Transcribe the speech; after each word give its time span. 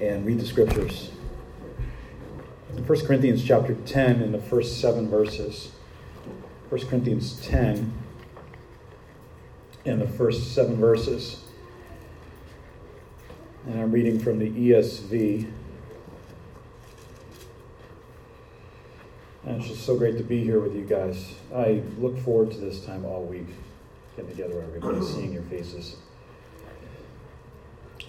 and 0.00 0.24
read 0.24 0.40
the 0.40 0.46
scriptures. 0.46 1.10
In 2.76 2.86
1 2.86 3.06
Corinthians 3.06 3.44
chapter 3.44 3.74
10, 3.74 4.22
in 4.22 4.32
the 4.32 4.40
first 4.40 4.80
seven 4.80 5.08
verses, 5.08 5.70
1 6.68 6.86
Corinthians 6.86 7.40
10, 7.46 7.92
in 9.84 9.98
the 9.98 10.06
first 10.06 10.54
seven 10.54 10.76
verses, 10.76 11.42
and 13.66 13.80
I'm 13.80 13.92
reading 13.92 14.18
from 14.18 14.38
the 14.38 14.50
ESV. 14.50 15.50
And 19.44 19.56
it's 19.56 19.68
just 19.68 19.84
so 19.84 19.96
great 19.96 20.16
to 20.18 20.24
be 20.24 20.42
here 20.42 20.60
with 20.60 20.74
you 20.74 20.82
guys. 20.82 21.34
I 21.54 21.82
look 21.98 22.18
forward 22.18 22.52
to 22.52 22.58
this 22.58 22.84
time 22.84 23.04
all 23.04 23.24
week, 23.24 23.48
getting 24.16 24.30
together 24.30 24.56
with 24.56 24.64
everybody, 24.64 25.04
seeing 25.04 25.32
your 25.32 25.42
faces. 25.44 25.96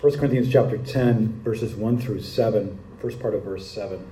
1 0.01 0.17
Corinthians 0.17 0.51
chapter 0.51 0.79
10, 0.79 1.41
verses 1.43 1.75
1 1.75 1.99
through 1.99 2.19
7, 2.19 2.79
first 2.99 3.19
part 3.19 3.35
of 3.35 3.43
verse 3.43 3.69
7. 3.69 4.03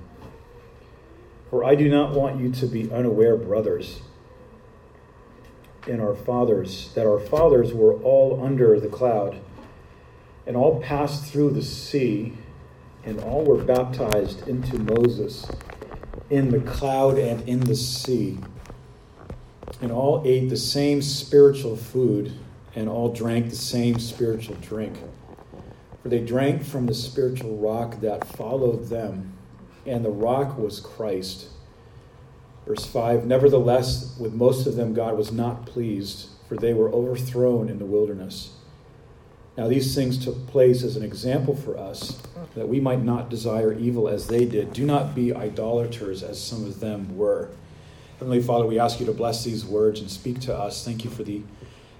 For 1.50 1.64
I 1.64 1.74
do 1.74 1.88
not 1.88 2.12
want 2.12 2.38
you 2.38 2.52
to 2.52 2.66
be 2.66 2.88
unaware, 2.92 3.36
brothers, 3.36 3.98
and 5.88 6.00
our 6.00 6.14
fathers, 6.14 6.92
that 6.94 7.08
our 7.08 7.18
fathers 7.18 7.74
were 7.74 7.94
all 8.04 8.40
under 8.40 8.78
the 8.78 8.86
cloud, 8.86 9.40
and 10.46 10.56
all 10.56 10.80
passed 10.80 11.24
through 11.24 11.50
the 11.50 11.62
sea, 11.62 12.34
and 13.04 13.18
all 13.18 13.42
were 13.42 13.58
baptized 13.58 14.46
into 14.46 14.78
Moses 14.78 15.50
in 16.30 16.50
the 16.52 16.60
cloud 16.60 17.18
and 17.18 17.48
in 17.48 17.58
the 17.58 17.74
sea, 17.74 18.38
and 19.80 19.90
all 19.90 20.22
ate 20.24 20.50
the 20.50 20.56
same 20.56 21.02
spiritual 21.02 21.74
food, 21.74 22.32
and 22.76 22.88
all 22.88 23.12
drank 23.12 23.50
the 23.50 23.56
same 23.56 23.98
spiritual 23.98 24.54
drink. 24.60 24.96
For 26.02 26.08
they 26.08 26.20
drank 26.20 26.64
from 26.64 26.86
the 26.86 26.94
spiritual 26.94 27.56
rock 27.56 28.00
that 28.00 28.26
followed 28.26 28.88
them, 28.88 29.34
and 29.84 30.04
the 30.04 30.10
rock 30.10 30.56
was 30.56 30.80
Christ. 30.80 31.48
Verse 32.66 32.86
5 32.86 33.26
Nevertheless, 33.26 34.16
with 34.18 34.32
most 34.32 34.66
of 34.66 34.76
them, 34.76 34.94
God 34.94 35.16
was 35.16 35.32
not 35.32 35.66
pleased, 35.66 36.28
for 36.48 36.56
they 36.56 36.72
were 36.72 36.92
overthrown 36.92 37.68
in 37.68 37.78
the 37.78 37.84
wilderness. 37.84 38.54
Now, 39.58 39.68
these 39.68 39.94
things 39.94 40.22
took 40.24 40.46
place 40.46 40.82
as 40.82 40.96
an 40.96 41.02
example 41.02 41.54
for 41.54 41.76
us, 41.76 42.18
that 42.54 42.68
we 42.68 42.80
might 42.80 43.02
not 43.02 43.28
desire 43.28 43.74
evil 43.74 44.08
as 44.08 44.26
they 44.26 44.46
did. 44.46 44.72
Do 44.72 44.86
not 44.86 45.14
be 45.14 45.34
idolaters 45.34 46.22
as 46.22 46.42
some 46.42 46.64
of 46.64 46.80
them 46.80 47.16
were. 47.16 47.50
Heavenly 48.18 48.40
Father, 48.42 48.64
we 48.64 48.78
ask 48.78 49.00
you 49.00 49.06
to 49.06 49.12
bless 49.12 49.44
these 49.44 49.66
words 49.66 50.00
and 50.00 50.10
speak 50.10 50.40
to 50.40 50.54
us. 50.56 50.84
Thank 50.84 51.04
you 51.04 51.10
for 51.10 51.24
the 51.24 51.42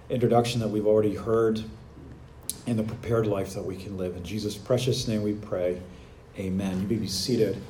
introduction 0.09 0.61
that 0.61 0.69
we've 0.69 0.87
already 0.87 1.17
heard 1.17 1.65
and 2.67 2.79
the 2.79 2.83
prepared 2.83 3.27
life 3.27 3.55
that 3.55 3.65
we 3.65 3.77
can 3.77 3.97
live. 3.97 4.17
In 4.17 4.25
Jesus' 4.25 4.57
precious 4.57 5.09
name 5.09 5.23
we 5.23 5.33
pray. 5.33 5.81
Amen. 6.39 6.83
You 6.83 6.89
may 6.89 6.95
be 6.97 7.09
seated. 7.09 7.61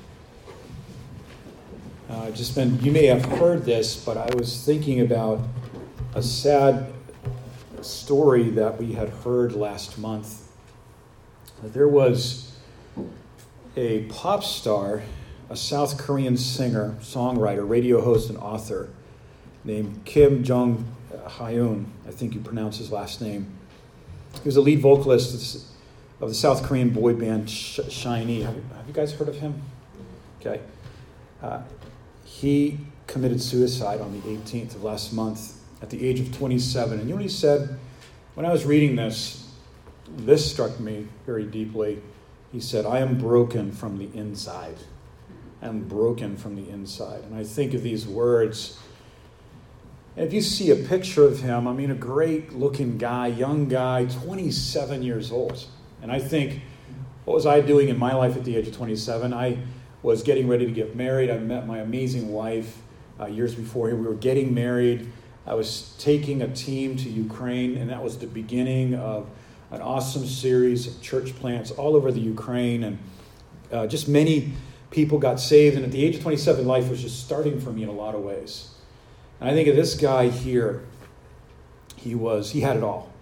Uh, 2.09 2.31
just 2.33 2.55
been, 2.55 2.79
you 2.81 2.91
may 2.91 3.07
have 3.07 3.25
heard 3.25 3.65
this, 3.65 3.97
but 4.05 4.17
I 4.17 4.35
was 4.35 4.65
thinking 4.65 5.01
about 5.01 5.41
a 6.15 6.23
sad 6.23 6.93
story 7.83 8.51
that 8.51 8.79
we 8.79 8.93
had 8.93 9.09
heard 9.09 9.53
last 9.53 9.97
month. 9.97 10.49
There 11.63 11.89
was 11.89 12.57
a 13.77 14.05
pop 14.05 14.43
star, 14.43 15.03
a 15.49 15.57
South 15.57 15.99
Korean 15.99 16.37
singer, 16.37 16.97
songwriter, 17.01 17.69
radio 17.69 18.01
host, 18.01 18.29
and 18.29 18.39
author 18.39 18.89
named 19.65 20.05
Kim 20.05 20.43
Jong 20.43 20.85
Hyun. 21.13 21.87
I 22.09 22.11
think 22.11 22.35
you 22.35 22.41
pronounce 22.41 22.79
his 22.79 22.91
last 22.91 23.21
name. 23.21 23.47
He 24.35 24.41
was 24.45 24.55
the 24.55 24.61
lead 24.61 24.81
vocalist 24.81 25.67
of 26.21 26.29
the 26.29 26.35
South 26.35 26.63
Korean 26.63 26.91
boy 26.91 27.15
band 27.15 27.47
SHINee. 27.47 28.43
Have 28.43 28.57
you, 28.57 28.65
have 28.77 28.87
you 28.87 28.95
guys 28.95 29.13
heard 29.13 29.29
of 29.29 29.37
him? 29.37 29.61
Okay. 30.41 30.61
Uh, 31.43 31.63
he 32.25 32.79
committed 33.07 33.43
suicide 33.43 34.01
on 34.01 34.13
the 34.13 34.21
18th 34.21 34.77
of 34.77 34.85
last 34.85 35.13
month 35.13 35.55
at 35.83 35.91
the 35.91 36.07
age 36.07 36.21
of 36.21 36.35
27. 36.37 36.99
And 36.99 37.03
you 37.03 37.11
know 37.11 37.17
what 37.17 37.23
he 37.23 37.29
said? 37.29 37.79
When 38.35 38.47
I 38.47 38.53
was 38.53 38.65
reading 38.65 38.97
this, 38.97 39.49
this 40.17 40.51
struck 40.51 40.79
me 40.81 41.09
very 41.27 41.45
deeply. 41.45 42.01
He 42.53 42.61
said, 42.61 42.87
I 42.87 43.01
am 43.01 43.19
broken 43.19 43.73
from 43.73 43.99
the 43.99 44.11
inside. 44.17 44.77
I 45.63 45.67
am 45.67 45.89
broken 45.89 46.37
from 46.37 46.57
the 46.57 46.71
inside. 46.71 47.25
And 47.25 47.35
I 47.35 47.45
think 47.45 47.75
of 47.75 47.83
these 47.83 48.07
words 48.07 48.79
and 50.17 50.27
if 50.27 50.33
you 50.33 50.41
see 50.41 50.71
a 50.71 50.77
picture 50.77 51.25
of 51.25 51.41
him, 51.41 51.69
I 51.69 51.73
mean, 51.73 51.91
a 51.91 51.95
great 51.95 52.53
looking 52.53 52.99
guy, 52.99 53.29
young 53.29 53.69
guy, 53.69 54.07
27 54.07 55.03
years 55.03 55.31
old. 55.31 55.67
And 56.03 56.11
I 56.11 56.19
think, 56.19 56.63
what 57.25 57.35
was 57.35 57.47
I 57.47 57.61
doing 57.61 57.89
in 57.89 57.99
my 57.99 58.15
life 58.15 58.37
at 58.37 58.45
the 58.45 58.57
age 58.57 58.67
of 58.67 58.77
27? 58.77 59.33
I 59.33 59.59
was 60.03 60.23
getting 60.23 60.49
ready 60.49 60.67
to 60.67 60.73
get 60.73 60.97
married. 60.97 61.31
I 61.31 61.39
met 61.39 61.67
my 61.67 61.79
amazing 61.79 62.33
wife 62.33 62.79
uh, 63.21 63.27
years 63.27 63.55
before. 63.55 63.89
We 63.89 64.07
were 64.07 64.15
getting 64.15 64.53
married. 64.53 65.13
I 65.47 65.55
was 65.55 65.95
taking 65.99 66.43
a 66.43 66.49
team 66.49 66.97
to 66.97 67.09
Ukraine, 67.09 67.77
and 67.77 67.91
that 67.91 68.03
was 68.03 68.19
the 68.19 68.27
beginning 68.27 68.95
of 68.95 69.29
an 69.71 69.81
awesome 69.81 70.27
series 70.27 70.87
of 70.87 71.01
church 71.01 71.37
plants 71.37 71.71
all 71.71 71.95
over 71.95 72.11
the 72.11 72.21
Ukraine. 72.21 72.83
And 72.83 72.99
uh, 73.71 73.87
just 73.87 74.09
many 74.09 74.55
people 74.91 75.19
got 75.19 75.39
saved. 75.39 75.77
And 75.77 75.85
at 75.85 75.93
the 75.93 76.05
age 76.05 76.17
of 76.17 76.23
27, 76.23 76.67
life 76.67 76.89
was 76.89 77.01
just 77.01 77.25
starting 77.25 77.61
for 77.61 77.71
me 77.71 77.85
in 77.85 77.89
a 77.89 77.93
lot 77.93 78.15
of 78.15 78.23
ways. 78.23 78.70
And 79.41 79.49
I 79.49 79.55
think 79.55 79.69
of 79.69 79.77
this 79.77 79.95
guy 79.95 80.29
here. 80.29 80.83
He 81.97 82.15
was 82.15 82.53
he 82.53 82.61
had 82.61 82.77
it 82.77 82.83
all. 82.83 83.13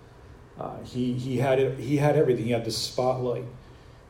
Uh, 0.58 0.78
he 0.84 1.14
he 1.14 1.38
had 1.38 1.58
it. 1.58 1.78
He 1.78 1.96
had 1.96 2.16
everything. 2.16 2.44
He 2.44 2.52
had 2.52 2.64
the 2.64 2.70
spotlight. 2.70 3.44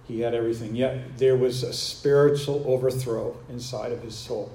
He 0.07 0.21
had 0.21 0.35
everything. 0.35 0.75
Yet 0.75 1.19
there 1.19 1.37
was 1.37 1.63
a 1.63 1.73
spiritual 1.73 2.65
overthrow 2.67 3.37
inside 3.49 3.93
of 3.93 4.03
his 4.03 4.15
soul. 4.15 4.53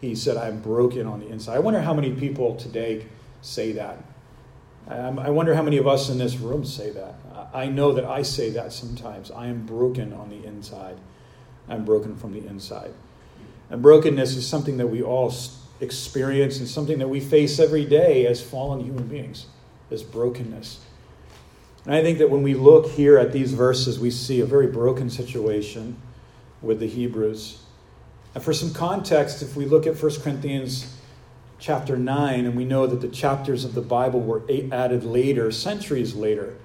He 0.00 0.14
said, 0.14 0.36
"I'm 0.36 0.60
broken 0.60 1.06
on 1.06 1.20
the 1.20 1.28
inside." 1.28 1.56
I 1.56 1.60
wonder 1.60 1.80
how 1.82 1.94
many 1.94 2.12
people 2.12 2.56
today 2.56 3.06
say 3.42 3.72
that. 3.72 3.98
I 4.86 5.30
wonder 5.30 5.54
how 5.54 5.62
many 5.62 5.78
of 5.78 5.86
us 5.86 6.10
in 6.10 6.18
this 6.18 6.36
room 6.36 6.64
say 6.64 6.90
that. 6.90 7.14
I 7.54 7.66
know 7.66 7.92
that 7.92 8.04
I 8.04 8.22
say 8.22 8.50
that 8.50 8.72
sometimes. 8.72 9.30
I 9.30 9.46
am 9.46 9.64
broken 9.64 10.12
on 10.12 10.28
the 10.28 10.44
inside. 10.44 10.98
I'm 11.68 11.84
broken 11.84 12.16
from 12.16 12.32
the 12.32 12.46
inside. 12.46 12.92
And 13.70 13.80
brokenness 13.80 14.36
is 14.36 14.46
something 14.46 14.76
that 14.76 14.88
we 14.88 15.02
all 15.02 15.30
experience 15.84 16.58
and 16.58 16.66
something 16.66 16.98
that 16.98 17.08
we 17.08 17.20
face 17.20 17.60
every 17.60 17.84
day 17.84 18.26
as 18.26 18.42
fallen 18.42 18.80
human 18.80 19.06
beings, 19.06 19.46
this 19.88 20.02
brokenness. 20.02 20.80
And 21.84 21.94
I 21.94 22.02
think 22.02 22.18
that 22.18 22.30
when 22.30 22.42
we 22.42 22.54
look 22.54 22.86
here 22.86 23.18
at 23.18 23.32
these 23.32 23.52
verses, 23.52 24.00
we 24.00 24.10
see 24.10 24.40
a 24.40 24.46
very 24.46 24.66
broken 24.66 25.10
situation 25.10 25.96
with 26.62 26.80
the 26.80 26.88
Hebrews. 26.88 27.62
And 28.34 28.42
for 28.42 28.52
some 28.52 28.72
context, 28.72 29.42
if 29.42 29.54
we 29.54 29.66
look 29.66 29.86
at 29.86 30.02
1 30.02 30.20
Corinthians 30.22 30.96
chapter 31.58 31.96
9, 31.96 32.46
and 32.46 32.56
we 32.56 32.64
know 32.64 32.86
that 32.86 33.00
the 33.00 33.08
chapters 33.08 33.64
of 33.64 33.74
the 33.74 33.82
Bible 33.82 34.20
were 34.20 34.42
added 34.72 35.04
later, 35.04 35.52
centuries 35.52 36.14
later, 36.14 36.56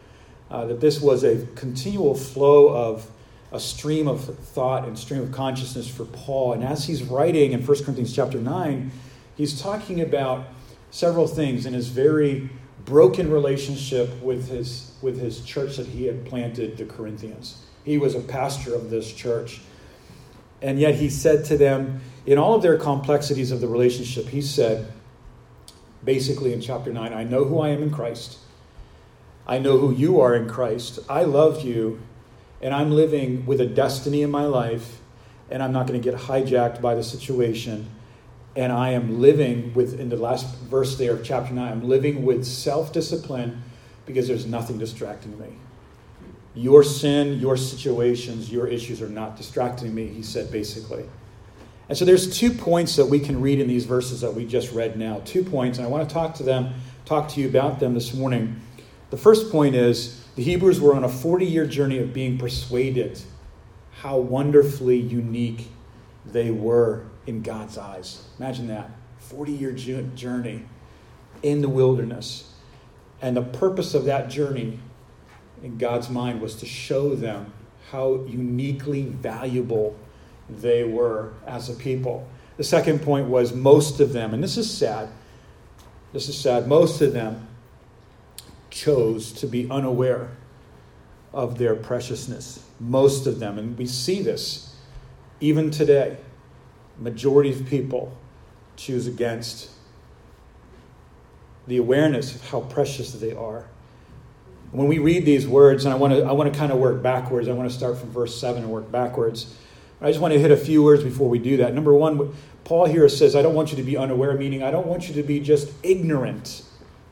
uh, 0.50 0.66
that 0.66 0.80
this 0.81 1.00
was 1.00 1.24
a 1.24 1.46
continual 1.56 2.16
flow 2.16 2.69
of 2.69 3.09
a 3.51 3.59
stream 3.59 4.07
of 4.07 4.24
thought 4.24 4.88
and 4.88 4.97
stream 4.97 5.22
of 5.22 5.31
consciousness 5.31 5.88
for 5.88 6.06
Paul. 6.06 6.53
And 6.53 6.63
as 6.63 6.86
he's 6.86 7.03
writing 7.03 7.51
in 7.51 7.66
1 7.66 7.84
Corinthians 7.84 8.16
chapter 8.16 8.40
9, 8.40 8.91
he's 9.39 9.61
talking 9.61 10.01
about 10.01 10.47
several 10.91 11.25
things 11.25 11.66
in 11.66 11.73
his 11.73 11.88
very 11.88 12.50
broken 12.83 13.31
relationship 13.31 14.22
with 14.22 14.50
his, 14.50 14.91
with 15.01 15.17
his 15.17 15.45
church 15.45 15.77
that 15.77 15.88
he 15.88 16.07
had 16.07 16.25
planted, 16.25 16.77
the 16.77 16.83
Corinthians. 16.83 17.66
He 17.85 17.97
was 17.97 18.16
a 18.16 18.19
pastor 18.19 18.75
of 18.75 18.89
this 18.89 19.13
church. 19.13 19.61
And 20.61 20.77
yet 20.77 20.95
he 20.95 21.09
said 21.09 21.45
to 21.45 21.57
them, 21.57 22.01
in 22.25 22.38
all 22.38 22.55
of 22.55 22.61
their 22.61 22.77
complexities 22.77 23.51
of 23.51 23.61
the 23.61 23.69
relationship, 23.69 24.27
he 24.27 24.41
said, 24.41 24.91
basically 26.03 26.51
in 26.51 26.59
chapter 26.59 26.91
9, 26.91 27.13
I 27.13 27.23
know 27.23 27.45
who 27.45 27.61
I 27.61 27.69
am 27.69 27.81
in 27.81 27.91
Christ. 27.91 28.39
I 29.47 29.57
know 29.59 29.77
who 29.77 29.94
you 29.94 30.19
are 30.19 30.35
in 30.35 30.50
Christ. 30.50 31.00
I 31.07 31.23
love 31.23 31.63
you 31.63 32.01
and 32.61 32.73
I'm 32.73 32.91
living 32.91 33.45
with 33.45 33.62
a 33.62 33.65
destiny 33.65 34.21
in 34.21 34.30
my 34.31 34.44
life, 34.44 35.00
and 35.50 35.63
I'm 35.63 35.71
not 35.71 35.88
going 35.88 35.97
to 35.97 36.12
get 36.12 36.19
hijacked 36.19 36.81
by 36.81 36.94
the 36.94 37.03
situation. 37.03 37.89
And 38.56 38.72
I 38.72 38.92
am 38.92 39.19
living 39.19 39.74
with, 39.74 40.00
in 40.00 40.10
the 40.10 40.16
last 40.18 40.56
verse 40.57 40.98
there 40.98 41.13
of 41.13 41.24
chapter 41.24 41.54
9, 41.54 41.72
I'm 41.72 41.88
living 41.88 42.24
with 42.25 42.46
self 42.46 42.92
discipline 42.92 43.62
because 44.06 44.28
there's 44.28 44.46
nothing 44.46 44.78
distracting 44.78 45.40
me. 45.40 45.50
Your 46.56 46.84
sin, 46.84 47.40
your 47.40 47.56
situations, 47.56 48.51
your 48.51 48.68
issues 48.68 49.01
are 49.01 49.10
not 49.10 49.38
distracting 49.38 49.94
me, 49.94 50.07
he 50.07 50.24
said 50.24 50.51
basically. 50.51 51.06
And 51.90 51.98
so 51.98 52.06
there's 52.06 52.38
two 52.38 52.51
points 52.51 52.96
that 52.96 53.06
we 53.06 53.19
can 53.19 53.42
read 53.42 53.60
in 53.60 53.68
these 53.68 53.86
verses 53.86 54.22
that 54.22 54.34
we 54.34 54.46
just 54.46 54.72
read 54.74 54.98
now. 54.98 55.22
Two 55.25 55.44
points, 55.44 55.78
and 55.78 55.88
I 55.88 55.90
want 55.90 56.07
to 56.07 56.13
talk 56.13 56.36
to 56.36 56.44
them, 56.44 56.74
talk 57.06 57.30
to 57.30 57.42
you 57.42 57.48
about 57.48 57.80
them 57.80 57.94
this 57.94 58.13
morning. 58.13 58.60
The 59.10 59.18
first 59.18 59.52
point 59.52 59.75
is 59.75 60.24
the 60.36 60.44
Hebrews 60.44 60.80
were 60.80 60.95
on 60.95 61.04
a 61.04 61.10
40 61.10 61.45
year 61.45 61.66
journey 61.66 61.98
of 62.00 62.13
being 62.13 62.38
persuaded 62.38 63.22
how 64.02 64.18
wonderfully 64.18 64.98
unique 64.98 65.68
they 66.25 66.52
were 66.52 67.06
in 67.30 67.44
God's 67.44 67.78
eyes. 67.78 68.24
Imagine 68.40 68.68
that 68.68 68.90
40 69.20 69.52
year 69.52 69.72
journey 69.72 70.66
in 71.44 71.62
the 71.62 71.70
wilderness. 71.70 72.52
And 73.22 73.38
the 73.38 73.44
purpose 73.44 73.94
of 73.94 74.06
that 74.06 74.30
journey 74.30 74.80
in 75.64 75.78
God's 75.78 76.10
mind 76.10 76.42
was 76.42 76.56
to 76.56 76.66
show 76.66 77.16
them 77.16 77.54
how 77.92 78.26
uniquely 78.28 79.04
valuable 79.04 79.96
they 80.50 80.84
were 80.84 81.34
as 81.46 81.70
a 81.70 81.74
people. 81.74 82.28
The 82.58 82.64
second 82.64 83.04
point 83.04 83.28
was 83.28 83.54
most 83.54 84.00
of 84.00 84.12
them, 84.12 84.34
and 84.34 84.44
this 84.44 84.58
is 84.58 84.70
sad. 84.70 85.10
This 86.12 86.28
is 86.28 86.38
sad. 86.38 86.68
Most 86.68 87.02
of 87.02 87.14
them 87.14 87.48
chose 88.72 89.31
to 89.34 89.48
be 89.48 89.70
unaware 89.70 90.31
of 91.31 91.58
their 91.58 91.76
preciousness. 91.76 92.66
Most 92.80 93.28
of 93.28 93.40
them, 93.40 93.60
and 93.60 93.78
we 93.78 93.86
see 93.86 94.22
this 94.22 94.76
even 95.40 95.70
today. 95.70 96.18
Majority 97.00 97.51
of 97.51 97.66
people 97.66 98.16
choose 98.75 99.07
against 99.07 99.72
the 101.68 101.78
awareness 101.78 102.36
of 102.36 102.50
how 102.50 102.62
precious 102.62 103.13
they 103.13 103.34
are. 103.34 103.66
When 104.72 104.88
we 104.88 105.00
read 105.00 105.25
these 105.25 105.48
words, 105.48 105.86
and 105.86 105.94
I 105.94 105.98
want 105.98 106.13
to, 106.13 106.24
I 106.24 106.31
want 106.34 106.51
to 106.51 106.57
kind 106.57 106.72
of 106.72 106.78
work 106.78 107.01
backwards, 107.01 107.48
I 107.48 107.54
want 107.54 107.69
to 107.69 107.75
start 107.75 107.98
from 107.98 108.12
verse 108.12 108.40
7 108.40 108.63
and 108.63 108.72
work 108.72 108.92
backwards. 108.92 109.56
I 110.01 110.10
just 110.10 110.22
want 110.22 110.34
to 110.34 110.40
hit 110.40 110.51
a 110.51 110.57
few 110.57 110.84
words 110.84 111.04
before 111.04 111.30
we 111.30 111.40
do 111.40 111.57
that. 111.57 111.74
Number 111.74 111.94
one, 111.94 112.34
Paul 112.63 112.86
here 112.86 113.07
says, 113.10 113.36
I 113.36 113.42
don't 113.42 113.56
want 113.56 113.72
you 113.72 113.78
to 113.78 113.84
be 113.84 113.98
unaware, 113.98 114.34
meaning 114.34 114.62
I 114.63 114.72
don't 114.72 114.88
want 114.88 115.07
you 115.10 115.16
to 115.16 115.24
be 115.24 115.40
just 115.40 115.72
ignorant. 115.84 116.63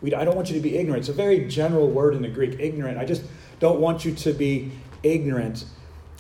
I 0.04 0.24
don't 0.24 0.36
want 0.36 0.50
you 0.50 0.56
to 0.56 0.62
be 0.62 0.78
ignorant. 0.78 1.02
It's 1.02 1.10
a 1.10 1.14
very 1.14 1.48
general 1.48 1.90
word 1.90 2.14
in 2.14 2.22
the 2.22 2.30
Greek, 2.30 2.60
ignorant. 2.60 2.98
I 2.98 3.06
just 3.06 3.24
don't 3.60 3.80
want 3.80 4.06
you 4.06 4.14
to 4.14 4.34
be 4.34 4.72
ignorant, 5.02 5.66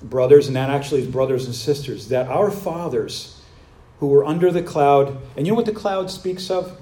brothers, 0.02 0.48
and 0.48 0.56
that 0.56 0.70
actually 0.70 1.02
is 1.02 1.08
brothers 1.08 1.46
and 1.46 1.54
sisters, 1.54 2.08
that 2.10 2.28
our 2.28 2.50
fathers 2.50 3.37
who 4.00 4.08
were 4.08 4.26
under 4.26 4.52
the 4.52 4.62
cloud, 4.62 5.18
and 5.36 5.46
you 5.46 5.54
know 5.54 5.56
what 5.56 5.66
the 5.66 5.72
cloud 5.72 6.12
speaks 6.12 6.50
of? 6.50 6.80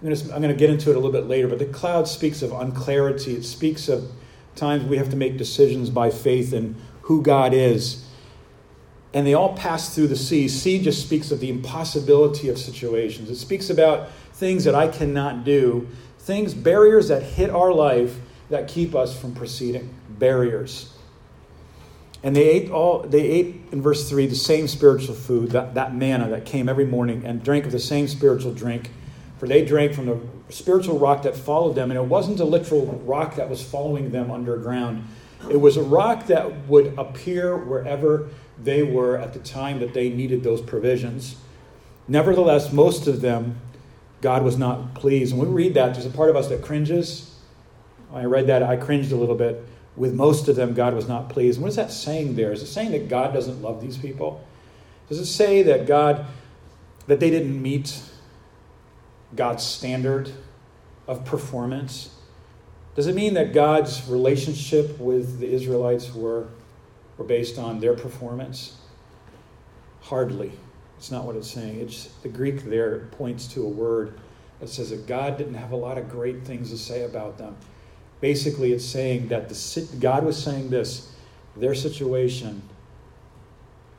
I'm 0.00 0.08
going, 0.08 0.16
to, 0.16 0.34
I'm 0.34 0.42
going 0.42 0.54
to 0.54 0.58
get 0.58 0.70
into 0.70 0.90
it 0.90 0.96
a 0.96 0.98
little 0.98 1.12
bit 1.12 1.26
later, 1.26 1.48
but 1.48 1.58
the 1.58 1.66
cloud 1.66 2.06
speaks 2.06 2.42
of 2.42 2.52
unclarity. 2.52 3.34
It 3.34 3.44
speaks 3.44 3.88
of 3.88 4.10
times 4.54 4.84
we 4.84 4.98
have 4.98 5.10
to 5.10 5.16
make 5.16 5.36
decisions 5.36 5.90
by 5.90 6.10
faith 6.10 6.52
in 6.52 6.76
who 7.02 7.22
God 7.22 7.54
is. 7.54 8.04
And 9.14 9.26
they 9.26 9.34
all 9.34 9.56
pass 9.56 9.94
through 9.94 10.08
the 10.08 10.16
sea. 10.16 10.48
Sea 10.48 10.82
just 10.82 11.02
speaks 11.02 11.30
of 11.30 11.40
the 11.40 11.48
impossibility 11.48 12.48
of 12.50 12.58
situations. 12.58 13.30
It 13.30 13.36
speaks 13.36 13.70
about 13.70 14.10
things 14.34 14.64
that 14.64 14.74
I 14.74 14.88
cannot 14.88 15.44
do, 15.44 15.88
things, 16.18 16.52
barriers 16.52 17.08
that 17.08 17.22
hit 17.22 17.48
our 17.48 17.72
life 17.72 18.18
that 18.50 18.68
keep 18.68 18.94
us 18.94 19.18
from 19.18 19.34
proceeding. 19.34 19.94
Barriers. 20.10 20.95
And 22.22 22.34
they 22.34 22.48
ate 22.48 22.70
all 22.70 23.00
they 23.00 23.22
ate 23.22 23.62
in 23.72 23.82
verse 23.82 24.08
3 24.08 24.26
the 24.26 24.34
same 24.34 24.68
spiritual 24.68 25.14
food, 25.14 25.50
that, 25.50 25.74
that 25.74 25.94
manna 25.94 26.28
that 26.30 26.44
came 26.44 26.68
every 26.68 26.86
morning, 26.86 27.24
and 27.24 27.42
drank 27.42 27.66
of 27.66 27.72
the 27.72 27.78
same 27.78 28.08
spiritual 28.08 28.52
drink 28.52 28.90
for 29.38 29.46
they 29.46 29.64
drank 29.64 29.92
from 29.92 30.06
the 30.06 30.18
spiritual 30.48 30.98
rock 30.98 31.22
that 31.22 31.36
followed 31.36 31.74
them, 31.74 31.90
and 31.90 31.98
it 31.98 32.06
wasn't 32.06 32.40
a 32.40 32.44
literal 32.44 32.86
rock 33.04 33.36
that 33.36 33.50
was 33.50 33.62
following 33.62 34.10
them 34.10 34.30
underground. 34.30 35.06
It 35.50 35.60
was 35.60 35.76
a 35.76 35.82
rock 35.82 36.26
that 36.26 36.66
would 36.66 36.94
appear 36.98 37.56
wherever 37.56 38.30
they 38.62 38.82
were 38.82 39.18
at 39.18 39.34
the 39.34 39.38
time 39.38 39.80
that 39.80 39.92
they 39.92 40.08
needed 40.08 40.42
those 40.42 40.62
provisions. 40.62 41.36
Nevertheless, 42.08 42.72
most 42.72 43.06
of 43.06 43.20
them, 43.20 43.60
God 44.22 44.42
was 44.42 44.56
not 44.56 44.94
pleased. 44.94 45.34
And 45.34 45.42
we 45.42 45.48
read 45.48 45.74
that, 45.74 45.92
there's 45.92 46.06
a 46.06 46.10
part 46.10 46.30
of 46.30 46.36
us 46.36 46.48
that 46.48 46.62
cringes. 46.62 47.38
I 48.14 48.24
read 48.24 48.46
that, 48.46 48.62
I 48.62 48.76
cringed 48.76 49.12
a 49.12 49.16
little 49.16 49.34
bit. 49.34 49.62
With 49.96 50.14
most 50.14 50.48
of 50.48 50.56
them, 50.56 50.74
God 50.74 50.94
was 50.94 51.08
not 51.08 51.28
pleased. 51.28 51.56
And 51.56 51.62
what 51.62 51.70
is 51.70 51.76
that 51.76 51.90
saying 51.90 52.36
there? 52.36 52.52
Is 52.52 52.62
it 52.62 52.66
saying 52.66 52.92
that 52.92 53.08
God 53.08 53.32
doesn't 53.32 53.62
love 53.62 53.80
these 53.80 53.96
people? 53.96 54.44
Does 55.08 55.18
it 55.18 55.26
say 55.26 55.62
that 55.62 55.86
God, 55.86 56.26
that 57.06 57.20
they 57.20 57.30
didn't 57.30 57.60
meet 57.60 58.00
God's 59.34 59.64
standard 59.64 60.30
of 61.06 61.24
performance? 61.24 62.10
Does 62.94 63.06
it 63.06 63.14
mean 63.14 63.34
that 63.34 63.52
God's 63.52 64.06
relationship 64.08 64.98
with 64.98 65.38
the 65.38 65.48
Israelites 65.48 66.14
were, 66.14 66.48
were 67.16 67.24
based 67.24 67.58
on 67.58 67.80
their 67.80 67.94
performance? 67.94 68.76
Hardly. 70.02 70.52
It's 70.98 71.10
not 71.10 71.24
what 71.24 71.36
it's 71.36 71.50
saying. 71.50 71.80
It's, 71.80 72.06
the 72.22 72.28
Greek 72.28 72.64
there 72.64 73.00
points 73.12 73.46
to 73.48 73.64
a 73.64 73.68
word 73.68 74.18
that 74.60 74.68
says 74.68 74.90
that 74.90 75.06
God 75.06 75.36
didn't 75.36 75.54
have 75.54 75.72
a 75.72 75.76
lot 75.76 75.98
of 75.98 76.10
great 76.10 76.44
things 76.44 76.70
to 76.70 76.78
say 76.78 77.04
about 77.04 77.38
them. 77.38 77.56
Basically, 78.20 78.72
it's 78.72 78.84
saying 78.84 79.28
that 79.28 79.48
the, 79.48 79.88
God 80.00 80.24
was 80.24 80.42
saying 80.42 80.70
this 80.70 81.12
their 81.56 81.74
situation 81.74 82.62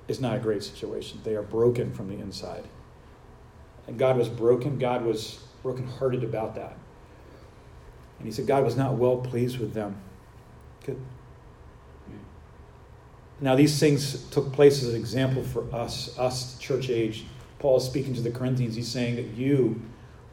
is 0.07 0.19
not 0.19 0.35
a 0.35 0.39
great 0.39 0.63
situation. 0.63 1.19
They 1.23 1.35
are 1.35 1.43
broken 1.43 1.93
from 1.93 2.07
the 2.07 2.15
inside. 2.15 2.63
And 3.87 3.97
God 3.97 4.17
was 4.17 4.29
broken. 4.29 4.77
God 4.77 5.03
was 5.03 5.43
brokenhearted 5.63 6.23
about 6.23 6.55
that. 6.55 6.77
And 8.19 8.27
he 8.27 8.31
said 8.31 8.47
God 8.47 8.63
was 8.63 8.75
not 8.75 8.93
well 8.93 9.17
pleased 9.17 9.59
with 9.59 9.73
them. 9.73 10.01
Good. 10.85 10.99
Now, 13.39 13.55
these 13.55 13.79
things 13.79 14.27
took 14.29 14.51
place 14.51 14.81
as 14.81 14.89
an 14.89 14.95
example 14.95 15.43
for 15.43 15.71
us, 15.73 16.17
us, 16.17 16.57
church 16.57 16.89
age. 16.89 17.25
Paul 17.59 17.77
is 17.77 17.83
speaking 17.83 18.15
to 18.15 18.21
the 18.21 18.31
Corinthians. 18.31 18.75
He's 18.75 18.87
saying 18.87 19.15
that 19.17 19.27
you, 19.35 19.79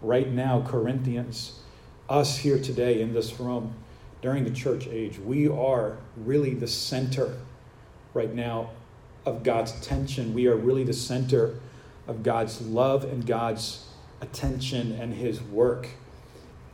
right 0.01 0.31
now, 0.31 0.63
Corinthians, 0.67 1.61
us 2.09 2.39
here 2.39 2.59
today 2.59 3.01
in 3.01 3.15
this 3.15 3.39
room, 3.41 3.75
during 4.23 4.45
the 4.45 4.51
church 4.51 4.87
age, 4.87 5.19
we 5.19 5.49
are 5.49 5.99
really 6.17 6.55
the 6.55 6.67
center 6.67 7.37
right 8.15 8.33
now 8.35 8.71
of 9.27 9.43
God's 9.43 9.79
attention. 9.79 10.35
We 10.35 10.47
are 10.47 10.56
really 10.56 10.85
the 10.85 10.93
center 10.93 11.55
of 12.06 12.23
God's 12.23 12.61
love 12.62 13.05
and 13.05 13.27
God's 13.27 13.87
attention 14.21 14.93
and 14.93 15.12
his 15.12 15.43
work. 15.43 15.89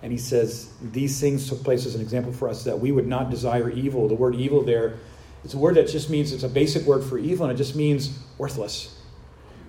And 0.03 0.13
he 0.13 0.19
says, 0.19 0.71
These 0.81 1.21
things 1.21 1.49
took 1.49 1.63
place 1.63 1.87
as 1.87 1.95
an 1.95 2.01
example 2.01 2.33
for 2.33 2.49
us 2.49 2.65
that 2.65 2.79
we 2.79 2.93
would 2.93 3.07
not 3.07 3.31
desire 3.31 3.71
evil. 3.71 4.09
The 4.09 4.15
word 4.15 4.35
evil 4.35 4.63
there, 4.63 4.99
it's 5.45 5.55
a 5.55 5.59
word 5.59 5.77
that 5.77 5.89
just 5.89 6.11
means, 6.11 6.33
it's 6.33 6.43
a 6.43 6.49
basic 6.49 6.87
word 6.87 7.05
for 7.05 7.19
evil, 7.19 7.47
and 7.47 7.53
it 7.53 7.57
just 7.57 7.77
means 7.77 8.19
worthless. 8.39 8.97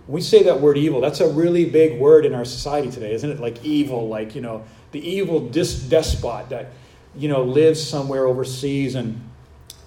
When 0.08 0.16
we 0.16 0.22
say 0.22 0.44
that 0.44 0.60
word 0.60 0.78
evil, 0.78 1.02
that's 1.02 1.20
a 1.20 1.30
really 1.30 1.70
big 1.70 2.00
word 2.00 2.26
in 2.26 2.34
our 2.34 2.46
society 2.46 2.90
today, 2.90 3.14
isn't 3.14 3.30
it? 3.30 3.40
Like 3.40 3.64
evil, 3.64 4.08
like, 4.08 4.36
you 4.36 4.42
know, 4.42 4.64
the 4.92 5.00
evil 5.08 5.40
dis- 5.50 5.82
despot 5.84 6.50
that, 6.50 6.72
you 7.16 7.28
know, 7.28 7.44
lives 7.44 7.82
somewhere 7.86 8.26
overseas 8.26 8.96
and 8.96 9.22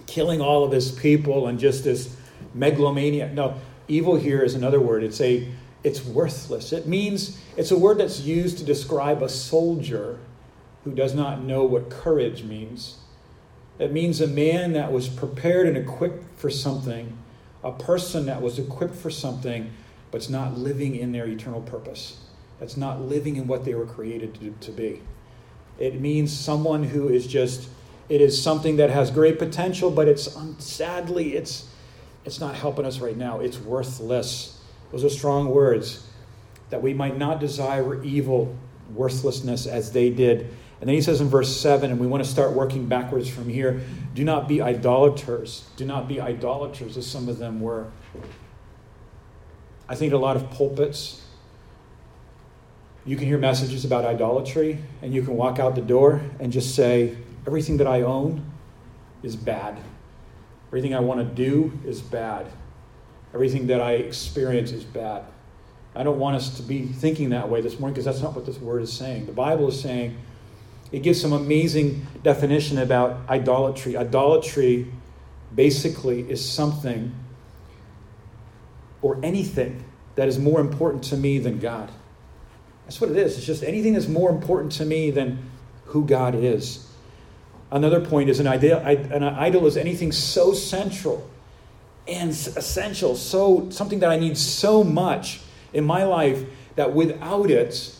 killing 0.07 0.41
all 0.41 0.63
of 0.63 0.71
his 0.71 0.91
people 0.91 1.47
and 1.47 1.59
just 1.59 1.83
this 1.83 2.15
megalomania. 2.53 3.31
No, 3.31 3.55
evil 3.87 4.15
here 4.15 4.41
is 4.41 4.55
another 4.55 4.79
word. 4.79 5.03
It's 5.03 5.21
a 5.21 5.47
it's 5.83 6.03
worthless. 6.03 6.73
It 6.73 6.87
means 6.87 7.39
it's 7.55 7.69
a 7.69 7.77
word 7.77 7.99
that's 7.99 8.21
used 8.21 8.57
to 8.57 8.63
describe 8.63 9.21
a 9.21 9.29
soldier 9.29 10.17
who 10.83 10.91
does 10.91 11.13
not 11.13 11.43
know 11.43 11.63
what 11.63 11.91
courage 11.91 12.43
means. 12.43 12.97
It 13.77 13.91
means 13.91 14.19
a 14.19 14.27
man 14.27 14.73
that 14.73 14.91
was 14.91 15.07
prepared 15.07 15.67
and 15.67 15.77
equipped 15.77 16.39
for 16.39 16.49
something, 16.49 17.17
a 17.63 17.71
person 17.71 18.25
that 18.25 18.41
was 18.41 18.57
equipped 18.57 18.95
for 18.95 19.11
something, 19.11 19.71
but's 20.11 20.29
not 20.29 20.57
living 20.57 20.95
in 20.95 21.11
their 21.11 21.27
eternal 21.27 21.61
purpose. 21.61 22.24
That's 22.59 22.77
not 22.77 23.01
living 23.01 23.35
in 23.35 23.47
what 23.47 23.65
they 23.65 23.73
were 23.73 23.85
created 23.85 24.35
to, 24.35 24.55
to 24.61 24.71
be. 24.71 25.01
It 25.77 25.99
means 25.99 26.31
someone 26.31 26.83
who 26.83 27.09
is 27.09 27.27
just, 27.27 27.69
it 28.07 28.21
is 28.21 28.41
something 28.41 28.77
that 28.77 28.89
has 28.89 29.11
great 29.11 29.37
potential, 29.37 29.91
but 29.91 30.07
it's 30.07 30.35
um, 30.35 30.55
sadly, 30.59 31.35
it's, 31.35 31.69
it's 32.23 32.39
not 32.39 32.55
helping 32.55 32.85
us 32.85 32.99
right 32.99 33.17
now. 33.17 33.39
It's 33.41 33.59
worthless. 33.59 34.61
Those 34.91 35.03
are 35.03 35.09
strong 35.09 35.49
words. 35.49 36.07
That 36.69 36.81
we 36.81 36.93
might 36.93 37.17
not 37.17 37.39
desire 37.39 38.01
evil, 38.03 38.55
worthlessness 38.93 39.67
as 39.67 39.91
they 39.91 40.09
did. 40.09 40.49
And 40.79 40.89
then 40.89 40.95
he 40.95 41.01
says 41.01 41.21
in 41.21 41.27
verse 41.29 41.55
7, 41.55 41.91
and 41.91 41.99
we 41.99 42.07
want 42.07 42.23
to 42.23 42.29
start 42.29 42.51
working 42.51 42.87
backwards 42.87 43.29
from 43.29 43.49
here 43.49 43.81
do 44.13 44.23
not 44.23 44.47
be 44.47 44.61
idolaters. 44.61 45.67
Do 45.75 45.83
not 45.83 46.07
be 46.07 46.21
idolaters, 46.21 46.95
as 46.95 47.05
some 47.05 47.27
of 47.27 47.37
them 47.37 47.59
were. 47.59 47.87
I 49.89 49.95
think 49.95 50.13
a 50.13 50.17
lot 50.17 50.37
of 50.37 50.49
pulpits, 50.51 51.24
you 53.05 53.15
can 53.15 53.27
hear 53.27 53.37
messages 53.37 53.85
about 53.85 54.03
idolatry, 54.03 54.79
and 55.01 55.13
you 55.13 55.21
can 55.21 55.35
walk 55.35 55.59
out 55.59 55.75
the 55.75 55.81
door 55.81 56.21
and 56.39 56.51
just 56.51 56.75
say, 56.75 57.15
everything 57.45 57.77
that 57.77 57.87
I 57.87 58.01
own 58.01 58.43
is 59.21 59.35
bad. 59.35 59.77
Everything 60.69 60.95
I 60.95 60.99
want 60.99 61.19
to 61.19 61.25
do 61.25 61.71
is 61.85 62.01
bad. 62.01 62.47
Everything 63.33 63.67
that 63.67 63.79
I 63.79 63.93
experience 63.93 64.71
is 64.71 64.83
bad. 64.83 65.23
I 65.95 66.03
don't 66.03 66.19
want 66.19 66.35
us 66.35 66.57
to 66.57 66.63
be 66.63 66.85
thinking 66.87 67.29
that 67.29 67.47
way 67.47 67.61
this 67.61 67.79
morning 67.79 67.93
because 67.93 68.05
that's 68.05 68.21
not 68.21 68.35
what 68.35 68.45
this 68.45 68.57
word 68.57 68.81
is 68.81 68.91
saying. 68.91 69.27
The 69.27 69.31
Bible 69.31 69.67
is 69.69 69.79
saying, 69.79 70.17
it 70.91 71.03
gives 71.03 71.21
some 71.21 71.31
amazing 71.31 72.05
definition 72.23 72.79
about 72.79 73.29
idolatry. 73.29 73.95
Idolatry 73.95 74.91
basically 75.53 76.29
is 76.29 76.43
something 76.43 77.13
or 79.01 79.19
anything 79.23 79.83
that 80.15 80.27
is 80.27 80.39
more 80.39 80.59
important 80.59 81.03
to 81.05 81.17
me 81.17 81.37
than 81.37 81.59
God. 81.59 81.91
That's 82.85 83.01
what 83.01 83.09
it 83.09 83.17
is. 83.17 83.37
It's 83.37 83.45
just 83.45 83.63
anything 83.63 83.93
that's 83.93 84.07
more 84.07 84.29
important 84.29 84.71
to 84.73 84.85
me 84.85 85.11
than 85.11 85.49
who 85.85 86.05
God 86.05 86.35
is. 86.35 86.87
Another 87.71 87.99
point 87.99 88.29
is 88.29 88.39
an 88.39 88.47
idol, 88.47 88.77
an 88.79 89.23
idol 89.23 89.65
is 89.65 89.75
anything 89.75 90.11
so 90.11 90.53
central 90.53 91.27
and 92.07 92.29
essential, 92.29 93.15
so 93.15 93.69
something 93.71 93.99
that 93.99 94.11
I 94.11 94.17
need 94.17 94.37
so 94.37 94.83
much 94.83 95.41
in 95.73 95.83
my 95.83 96.03
life 96.03 96.43
that 96.75 96.93
without 96.93 97.49
it, 97.49 97.95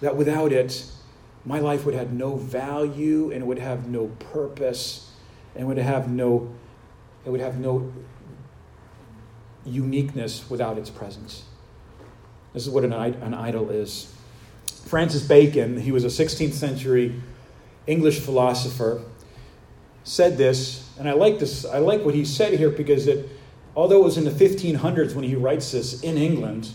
that 0.00 0.16
without 0.16 0.52
it, 0.52 0.84
my 1.44 1.58
life 1.58 1.84
would 1.84 1.94
have 1.94 2.12
no 2.12 2.36
value 2.36 3.30
and 3.30 3.42
it 3.42 3.46
would 3.46 3.58
have 3.58 3.88
no 3.88 4.08
purpose 4.32 5.10
and 5.54 5.66
would 5.66 5.78
have 5.78 6.10
no 6.10 6.54
it 7.24 7.30
would 7.30 7.40
have 7.40 7.58
no 7.58 7.92
uniqueness 9.66 10.48
without 10.48 10.78
its 10.78 10.88
presence. 10.88 11.44
This 12.54 12.66
is 12.66 12.70
what 12.70 12.82
an, 12.82 12.92
an 12.92 13.34
idol 13.34 13.70
is. 13.70 14.12
Francis 14.70 15.22
Bacon, 15.22 15.80
he 15.80 15.92
was 15.92 16.04
a 16.04 16.08
16th 16.08 16.52
century 16.52 17.20
English 17.86 18.20
philosopher, 18.20 19.02
said 20.04 20.36
this, 20.36 20.90
and 20.98 21.08
I 21.08 21.12
like 21.12 21.38
this. 21.38 21.64
I 21.64 21.78
like 21.78 22.04
what 22.04 22.14
he 22.14 22.24
said 22.24 22.54
here 22.54 22.70
because 22.70 23.06
it, 23.06 23.28
although 23.74 24.00
it 24.00 24.04
was 24.04 24.18
in 24.18 24.24
the 24.24 24.30
1500s 24.30 25.14
when 25.14 25.24
he 25.24 25.34
writes 25.34 25.72
this 25.72 26.02
in 26.02 26.16
England, 26.16 26.70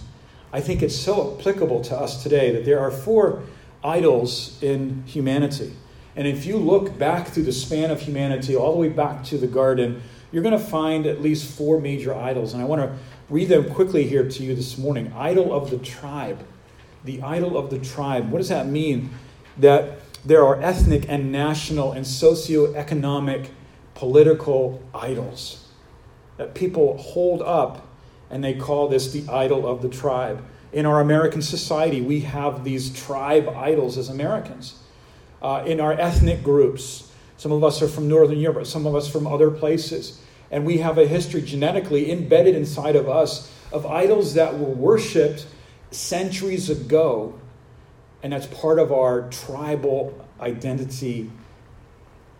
I 0.51 0.61
think 0.61 0.81
it's 0.81 0.95
so 0.95 1.37
applicable 1.37 1.81
to 1.85 1.95
us 1.95 2.23
today 2.23 2.51
that 2.53 2.65
there 2.65 2.79
are 2.79 2.91
four 2.91 3.43
idols 3.83 4.57
in 4.63 5.03
humanity. 5.05 5.73
And 6.15 6.27
if 6.27 6.45
you 6.45 6.57
look 6.57 6.97
back 6.97 7.27
through 7.27 7.43
the 7.43 7.51
span 7.51 7.91
of 7.91 8.01
humanity, 8.01 8.55
all 8.55 8.71
the 8.71 8.79
way 8.79 8.89
back 8.89 9.23
to 9.25 9.37
the 9.37 9.47
garden, 9.47 10.01
you're 10.31 10.43
going 10.43 10.57
to 10.57 10.65
find 10.65 11.05
at 11.05 11.21
least 11.21 11.45
four 11.57 11.79
major 11.79 12.15
idols. 12.15 12.53
And 12.53 12.61
I 12.61 12.65
want 12.65 12.81
to 12.81 12.97
read 13.29 13.49
them 13.49 13.69
quickly 13.69 14.07
here 14.07 14.27
to 14.27 14.43
you 14.43 14.55
this 14.55 14.77
morning. 14.77 15.11
Idol 15.15 15.53
of 15.53 15.69
the 15.69 15.77
tribe. 15.77 16.45
The 17.05 17.21
idol 17.21 17.57
of 17.57 17.69
the 17.69 17.79
tribe. 17.79 18.29
What 18.31 18.39
does 18.39 18.49
that 18.49 18.67
mean? 18.67 19.11
That 19.57 19.99
there 20.25 20.43
are 20.45 20.59
ethnic 20.61 21.05
and 21.07 21.31
national 21.31 21.91
and 21.91 22.05
socioeconomic 22.05 23.49
political 23.93 24.83
idols 24.93 25.65
that 26.37 26.53
people 26.53 26.97
hold 26.97 27.41
up 27.41 27.87
and 28.29 28.43
they 28.43 28.53
call 28.53 28.87
this 28.87 29.11
the 29.11 29.31
idol 29.31 29.67
of 29.67 29.81
the 29.81 29.89
tribe. 29.89 30.43
In 30.73 30.85
our 30.85 30.99
American 30.99 31.41
society, 31.41 32.01
we 32.01 32.21
have 32.21 32.63
these 32.63 32.89
tribe 32.89 33.47
idols 33.47 33.97
as 33.97 34.09
Americans. 34.09 34.79
Uh, 35.41 35.63
in 35.65 35.79
our 35.79 35.93
ethnic 35.93 36.43
groups, 36.43 37.11
some 37.37 37.51
of 37.51 37.63
us 37.63 37.81
are 37.81 37.87
from 37.87 38.07
Northern 38.07 38.39
Europe, 38.39 38.65
some 38.65 38.85
of 38.85 38.95
us 38.95 39.07
from 39.07 39.27
other 39.27 39.51
places. 39.51 40.21
And 40.51 40.65
we 40.65 40.79
have 40.79 40.97
a 40.97 41.07
history 41.07 41.41
genetically 41.41 42.11
embedded 42.11 42.55
inside 42.55 42.95
of 42.95 43.07
us 43.07 43.51
of 43.71 43.85
idols 43.85 44.33
that 44.33 44.57
were 44.57 44.69
worshipped 44.69 45.45
centuries 45.91 46.69
ago. 46.69 47.39
And 48.23 48.33
that's 48.33 48.47
part 48.47 48.79
of 48.79 48.91
our 48.91 49.29
tribal 49.29 50.25
identity. 50.39 51.31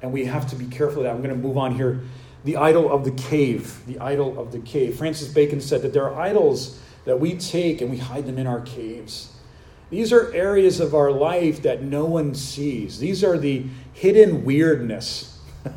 And 0.02 0.12
we 0.12 0.25
have 0.25 0.50
to 0.50 0.56
be 0.56 0.66
careful 0.66 1.04
that. 1.04 1.12
I'm 1.12 1.22
going 1.22 1.30
to 1.30 1.36
move 1.36 1.58
on 1.58 1.75
here. 1.75 2.02
The 2.44 2.58
idol 2.58 2.92
of 2.92 3.04
the 3.06 3.12
cave. 3.12 3.86
The 3.88 4.00
idol 4.00 4.40
of 4.40 4.52
the 4.52 4.60
cave. 4.60 4.98
Francis 4.98 5.28
Bacon 5.28 5.62
said 5.62 5.82
that 5.82 5.94
there 5.94 6.10
are 6.10 6.20
idols 6.20 6.80
that 7.06 7.20
we 7.20 7.36
take 7.36 7.82
and 7.82 7.90
we 7.90 7.98
hide 7.98 8.25
them 8.25 8.38
in 8.38 8.48
our 8.48 8.62
caves. 8.62 9.32
These 9.90 10.12
are 10.12 10.34
areas 10.34 10.80
of 10.80 10.96
our 10.96 11.12
life 11.12 11.62
that 11.62 11.84
no 11.84 12.06
one 12.06 12.34
sees. 12.34 13.00
These 13.00 13.24
are 13.24 13.38
the 13.38 13.66
hidden 13.94 14.44
weirdness. 14.44 15.40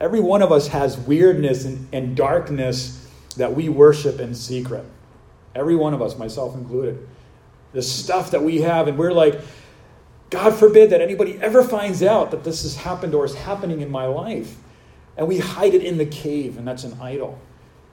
Every 0.00 0.20
one 0.20 0.42
of 0.42 0.52
us 0.52 0.68
has 0.68 0.96
weirdness 0.96 1.64
and, 1.64 1.88
and, 1.92 2.16
darkness 2.16 3.08
that 3.36 3.54
we 3.54 3.68
worship 3.68 4.20
in 4.20 4.34
secret. 4.34 4.84
Every 5.56 5.76
one 5.76 5.94
of 5.94 6.02
us, 6.02 6.16
myself 6.16 6.54
included. 6.54 7.06
The 7.72 7.82
stuff 7.82 8.30
that 8.30 8.42
we 8.42 8.60
have, 8.60 8.88
and 8.88 8.96
we're 8.96 9.12
like, 9.12 9.40
God 10.30 10.54
forbid 10.54 10.90
that 10.90 11.00
anybody 11.00 11.38
ever 11.40 11.62
finds 11.62 12.02
out 12.02 12.30
that 12.30 12.44
this 12.44 12.62
has 12.62 12.76
happened 12.76 13.14
or 13.14 13.24
is 13.24 13.34
happening 13.34 13.80
in 13.80 13.90
my 13.90 14.06
life. 14.06 14.56
And 15.16 15.26
we 15.28 15.38
hide 15.38 15.74
it 15.74 15.82
in 15.82 15.98
the 15.98 16.06
cave, 16.06 16.58
and 16.58 16.66
that's 16.66 16.84
an 16.84 16.98
idol 17.00 17.40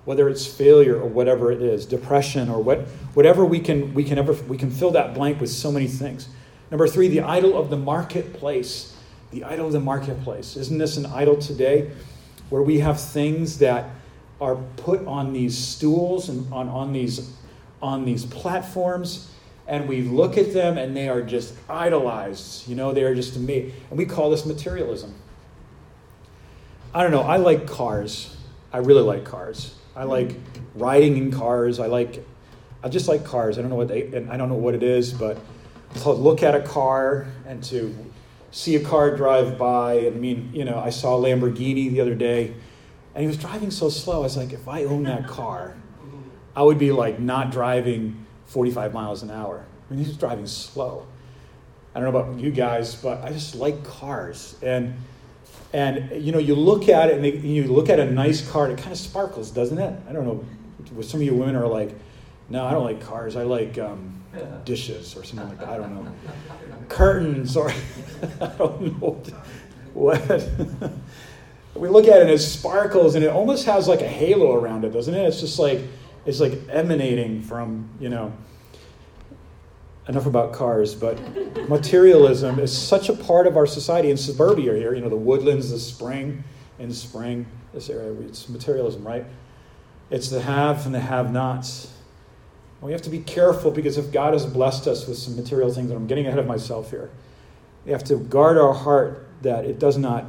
whether 0.06 0.28
it's 0.28 0.46
failure 0.46 1.00
or 1.00 1.08
whatever 1.08 1.52
it 1.52 1.62
is, 1.62 1.86
depression 1.86 2.50
or 2.50 2.62
what, 2.62 2.82
whatever 3.14 3.46
we 3.46 3.60
can, 3.60 3.94
we 3.94 4.04
can 4.04 4.18
ever, 4.18 4.34
we 4.48 4.58
can 4.58 4.70
fill 4.70 4.92
that 4.92 5.14
blank 5.14 5.40
with 5.40 5.50
so 5.50 5.72
many 5.72 5.88
things. 5.88 6.28
Number 6.72 6.88
three, 6.88 7.08
the 7.08 7.22
idol 7.22 7.58
of 7.58 7.70
the 7.70 7.78
marketplace. 7.78 8.96
The 9.32 9.44
idol 9.46 9.68
of 9.68 9.74
the 9.74 9.80
marketplace. 9.80 10.58
Isn't 10.58 10.78
this 10.78 10.98
an 10.98 11.06
idol 11.06 11.38
today 11.38 11.92
where 12.50 12.62
we 12.62 12.80
have 12.80 13.00
things 13.00 13.58
that 13.60 13.90
are 14.42 14.58
put 14.76 15.06
on 15.08 15.32
these 15.32 15.58
stools 15.58 16.30
and 16.30 16.52
on, 16.52 16.68
on, 16.68 16.92
these, 16.92 17.34
on 17.84 18.06
these 18.06 18.26
platforms 18.26 19.30
and 19.68 19.88
we 19.88 20.02
look 20.02 20.38
at 20.38 20.54
them 20.54 20.78
and 20.78 20.96
they 20.96 21.10
are 21.10 21.22
just 21.22 21.54
idolized. 21.70 22.68
You 22.68 22.76
know, 22.76 22.94
they 22.94 23.04
are 23.04 23.14
just 23.14 23.36
amazing. 23.36 23.74
And 23.90 24.00
we 24.00 24.06
call 24.06 24.30
this 24.30 24.46
materialism. 24.46 25.14
I 26.94 27.04
don't 27.04 27.12
know. 27.12 27.22
I 27.22 27.38
like 27.38 27.68
cars. 27.68 28.36
I 28.72 28.78
really 28.78 29.02
like 29.02 29.26
cars. 29.26 29.76
I 29.96 30.04
like 30.06 30.36
riding 30.76 31.18
in 31.18 31.32
cars. 31.32 31.80
I 31.80 31.88
like, 31.88 32.26
I 32.84 32.90
just 32.90 33.08
like 33.08 33.26
cars. 33.26 33.58
I 33.58 33.62
don't 33.62 33.70
know 33.70 33.76
what 33.76 33.90
they, 33.90 34.08
and 34.14 34.32
I 34.32 34.38
don't 34.38 34.50
know 34.50 34.56
what 34.56 34.76
it 34.76 34.84
is, 34.84 35.14
but 35.14 35.38
to 36.02 36.12
look 36.12 36.42
at 36.42 36.56
a 36.56 36.62
car 36.62 37.28
and 37.46 37.64
to 37.66 37.96
see 38.52 38.76
a 38.76 38.84
car 38.84 39.16
drive 39.16 39.58
by. 39.58 40.08
I 40.08 40.10
mean, 40.12 40.52
you 40.54 40.66
know, 40.66 40.80
I 40.80 40.90
saw 40.90 41.18
a 41.18 41.22
Lamborghini 41.22 41.92
the 41.92 42.02
other 42.02 42.16
day, 42.16 42.54
and 43.14 43.22
he 43.22 43.28
was 43.28 43.38
driving 43.38 43.72
so 43.72 43.90
slow. 43.90 44.18
I 44.18 44.24
was 44.24 44.38
like, 44.38 44.54
if 44.54 44.68
I 44.68 44.84
owned 44.86 45.08
that 45.08 45.28
car, 45.28 45.76
I 46.56 46.64
would 46.64 46.78
be 46.78 46.92
like 46.92 47.20
not 47.20 47.52
driving 47.52 48.26
45 48.46 48.94
miles 48.94 49.24
an 49.24 49.32
hour. 49.32 49.66
I 49.90 49.94
mean, 49.94 50.04
he's 50.04 50.16
driving 50.16 50.48
slow. 50.48 51.08
I 51.96 52.00
don't 52.00 52.12
know 52.12 52.20
about 52.20 52.40
you 52.40 52.52
guys, 52.52 52.96
but 52.96 53.24
I 53.24 53.30
just 53.30 53.56
like 53.56 53.84
cars. 53.84 54.56
And 54.62 54.96
and 55.74 56.24
you 56.24 56.32
know, 56.32 56.40
you 56.40 56.56
look 56.56 56.88
at 56.90 57.10
it 57.10 57.16
and 57.16 57.24
they, 57.24 57.36
you 57.36 57.64
look 57.66 57.90
at 57.90 58.00
a 58.00 58.10
nice 58.10 58.48
car 58.48 58.66
and 58.66 58.78
it 58.78 58.82
kind 58.82 58.92
of 58.92 59.00
sparkles, 59.00 59.52
doesn't 59.52 59.78
it? 59.78 60.00
I 60.08 60.14
don't 60.14 60.26
know. 60.26 61.02
Some 61.02 61.20
of 61.20 61.26
you 61.26 61.34
women 61.34 61.56
are 61.56 61.68
like, 61.68 61.96
no, 62.50 62.66
I 62.66 62.72
don't 62.72 62.84
like 62.84 63.02
cars. 63.02 63.36
I 63.36 63.44
like 63.44 63.78
um, 63.80 64.24
dishes 64.66 65.16
or 65.16 65.24
something 65.24 65.48
like 65.50 65.60
that. 65.60 65.70
I 65.70 65.78
don't 65.78 65.94
know. 65.94 66.12
Curtains 66.90 67.58
or 67.58 67.72
I 68.42 68.48
don't 68.48 69.02
know 69.02 69.22
what. 69.94 70.30
we 71.76 71.90
look 71.90 72.08
at 72.08 72.18
it 72.18 72.22
and 72.24 72.30
it 72.30 72.40
sparkles 72.40 73.16
and 73.16 73.24
it 73.24 73.30
almost 73.30 73.66
has 73.66 73.88
like 73.88 74.02
a 74.02 74.08
halo 74.08 74.54
around 74.54 74.86
it, 74.86 74.94
doesn't 74.94 75.14
it? 75.14 75.26
It's 75.26 75.40
just 75.40 75.58
like 75.58 75.82
it's 76.26 76.40
like 76.40 76.54
emanating 76.70 77.42
from 77.42 77.90
you 78.00 78.10
know 78.10 78.34
enough 80.08 80.26
about 80.26 80.54
cars, 80.54 80.94
but 80.96 81.18
materialism 81.70 82.60
is 82.60 82.76
such 82.76 83.10
a 83.10 83.14
part 83.14 83.48
of 83.48 83.56
our 83.56 83.66
society 83.66 84.12
in 84.12 84.18
suburbia 84.18 84.74
here. 84.74 84.94
You 84.94 85.02
know, 85.02 85.10
the 85.10 85.16
woodlands, 85.16 85.72
the 85.72 85.80
spring, 85.80 86.44
in 86.80 86.92
spring, 86.94 87.46
this 87.74 87.90
area, 87.90 88.12
it's 88.22 88.50
materialism, 88.50 89.06
right? 89.06 89.26
It's 90.10 90.30
the 90.30 90.42
have 90.42 90.86
and 90.86 90.94
the 90.94 91.00
have 91.00 91.32
nots. 91.32 91.92
We 92.82 92.92
have 92.92 93.02
to 93.04 93.10
be 93.10 93.20
careful 93.20 93.72
because 93.72 93.98
if 93.98 94.12
God 94.12 94.34
has 94.34 94.46
blessed 94.46 94.88
us 94.88 95.08
with 95.08 95.18
some 95.18 95.38
material 95.38 95.72
things, 95.72 95.90
and 95.90 95.98
I'm 95.98 96.08
getting 96.08 96.28
ahead 96.28 96.40
of 96.40 96.46
myself 96.46 96.90
here, 96.90 97.10
we 97.86 97.92
have 97.94 98.04
to 98.06 98.18
guard 98.18 98.58
our 98.58 98.74
heart 98.74 99.28
that 99.42 99.66
it 99.66 99.80
does 99.80 99.98
not 99.98 100.26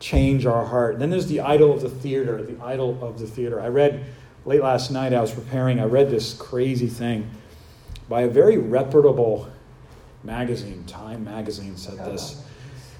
change 0.00 0.44
our 0.44 0.66
heart. 0.66 0.94
And 0.94 1.02
then 1.02 1.10
there's 1.10 1.28
the 1.28 1.40
idol 1.40 1.72
of 1.72 1.80
the 1.80 1.88
theater, 1.88 2.42
the 2.42 2.60
idol 2.64 2.98
of 3.00 3.20
the 3.20 3.26
theater. 3.26 3.60
I 3.60 3.68
read 3.68 4.04
late 4.44 4.62
last 4.62 4.90
night, 4.90 5.12
I 5.12 5.20
was 5.20 5.32
preparing, 5.32 5.80
I 5.80 5.84
read 5.84 6.10
this 6.10 6.34
crazy 6.34 6.88
thing 6.88 7.30
by 8.08 8.22
a 8.22 8.28
very 8.28 8.58
reputable 8.58 9.48
magazine. 10.24 10.84
Time 10.86 11.24
magazine 11.24 11.76
said 11.76 11.98
this. 11.98 12.44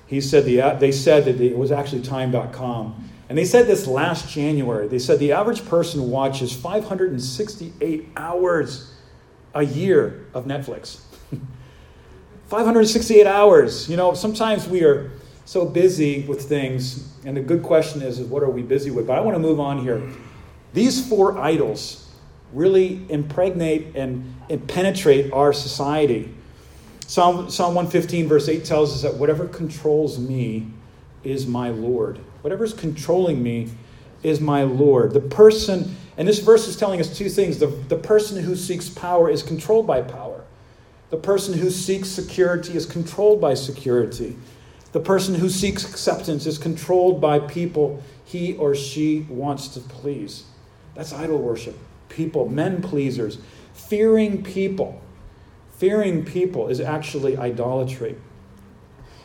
He 0.07 0.21
said 0.21 0.45
the, 0.45 0.77
they 0.79 0.93
said 0.93 1.25
that 1.25 1.41
it 1.41 1.57
was 1.57 1.73
actually 1.73 2.03
time.com. 2.03 3.09
And 3.29 3.39
they 3.39 3.45
said 3.45 3.67
this 3.67 3.87
last 3.87 4.29
January. 4.29 4.89
They 4.89 4.99
said 4.99 5.19
the 5.19 5.33
average 5.33 5.65
person 5.67 6.11
watches 6.11 6.55
568 6.55 8.09
hours 8.17 8.93
a 9.55 9.63
year 9.63 10.27
of 10.35 10.45
Netflix. 10.45 11.01
568 12.49 13.27
hours. 13.27 13.89
You 13.89 13.97
know, 13.97 14.13
sometimes 14.13 14.69
we 14.69 14.85
are 14.85 15.11
so 15.45 15.65
busy 15.65 16.25
with 16.25 16.43
things, 16.43 17.11
and 17.25 17.37
the 17.37 17.41
good 17.41 17.63
question 17.63 18.03
is, 18.03 18.19
is 18.19 18.27
what 18.27 18.43
are 18.43 18.51
we 18.51 18.63
busy 18.63 18.91
with? 18.91 19.07
But 19.07 19.19
I 19.19 19.21
want 19.21 19.35
to 19.35 19.39
move 19.39 19.59
on 19.59 19.79
here. 19.79 20.03
These 20.73 21.07
four 21.09 21.39
idols 21.39 22.09
really 22.53 23.05
impregnate 23.09 23.95
and, 23.95 24.35
and 24.49 24.67
penetrate 24.69 25.33
our 25.33 25.53
society. 25.53 26.35
Psalm, 27.07 27.51
Psalm 27.51 27.75
115, 27.75 28.29
verse 28.29 28.49
8 28.49 28.65
tells 28.65 28.95
us 28.95 29.03
that 29.03 29.19
whatever 29.19 29.47
controls 29.47 30.19
me 30.19 30.69
is 31.25 31.47
my 31.47 31.71
Lord. 31.71 32.19
Whatever's 32.43 32.73
controlling 32.73 33.43
me 33.43 33.71
is 34.23 34.41
my 34.41 34.63
Lord. 34.63 35.13
The 35.13 35.21
person, 35.21 35.97
and 36.17 36.27
this 36.27 36.39
verse 36.39 36.67
is 36.67 36.77
telling 36.77 37.01
us 37.01 37.17
two 37.17 37.29
things 37.29 37.59
the, 37.59 37.67
the 37.67 37.97
person 37.97 38.43
who 38.43 38.57
seeks 38.57 38.89
power 38.89 39.29
is 39.29 39.43
controlled 39.43 39.87
by 39.87 40.03
power, 40.03 40.45
the 41.11 41.17
person 41.17 41.59
who 41.59 41.71
seeks 41.71 42.09
security 42.09 42.75
is 42.75 42.87
controlled 42.87 43.41
by 43.41 43.55
security. 43.55 44.37
The 44.93 45.01
person 45.01 45.35
who 45.35 45.49
seeks 45.49 45.89
acceptance 45.89 46.47
is 46.47 46.59
controlled 46.59 47.21
by 47.21 47.39
people 47.39 48.03
he 48.25 48.57
or 48.57 48.75
she 48.75 49.27
wants 49.29 49.69
to 49.69 49.81
please. 49.81 50.45
That's 50.95 51.13
idol 51.13 51.39
worship 51.39 51.79
people, 52.09 52.49
men 52.49 52.83
pleasers, 52.83 53.39
fearing 53.73 54.43
people. 54.43 55.01
Fearing 55.79 56.25
people 56.25 56.69
is 56.69 56.81
actually 56.81 57.37
idolatry. 57.37 58.17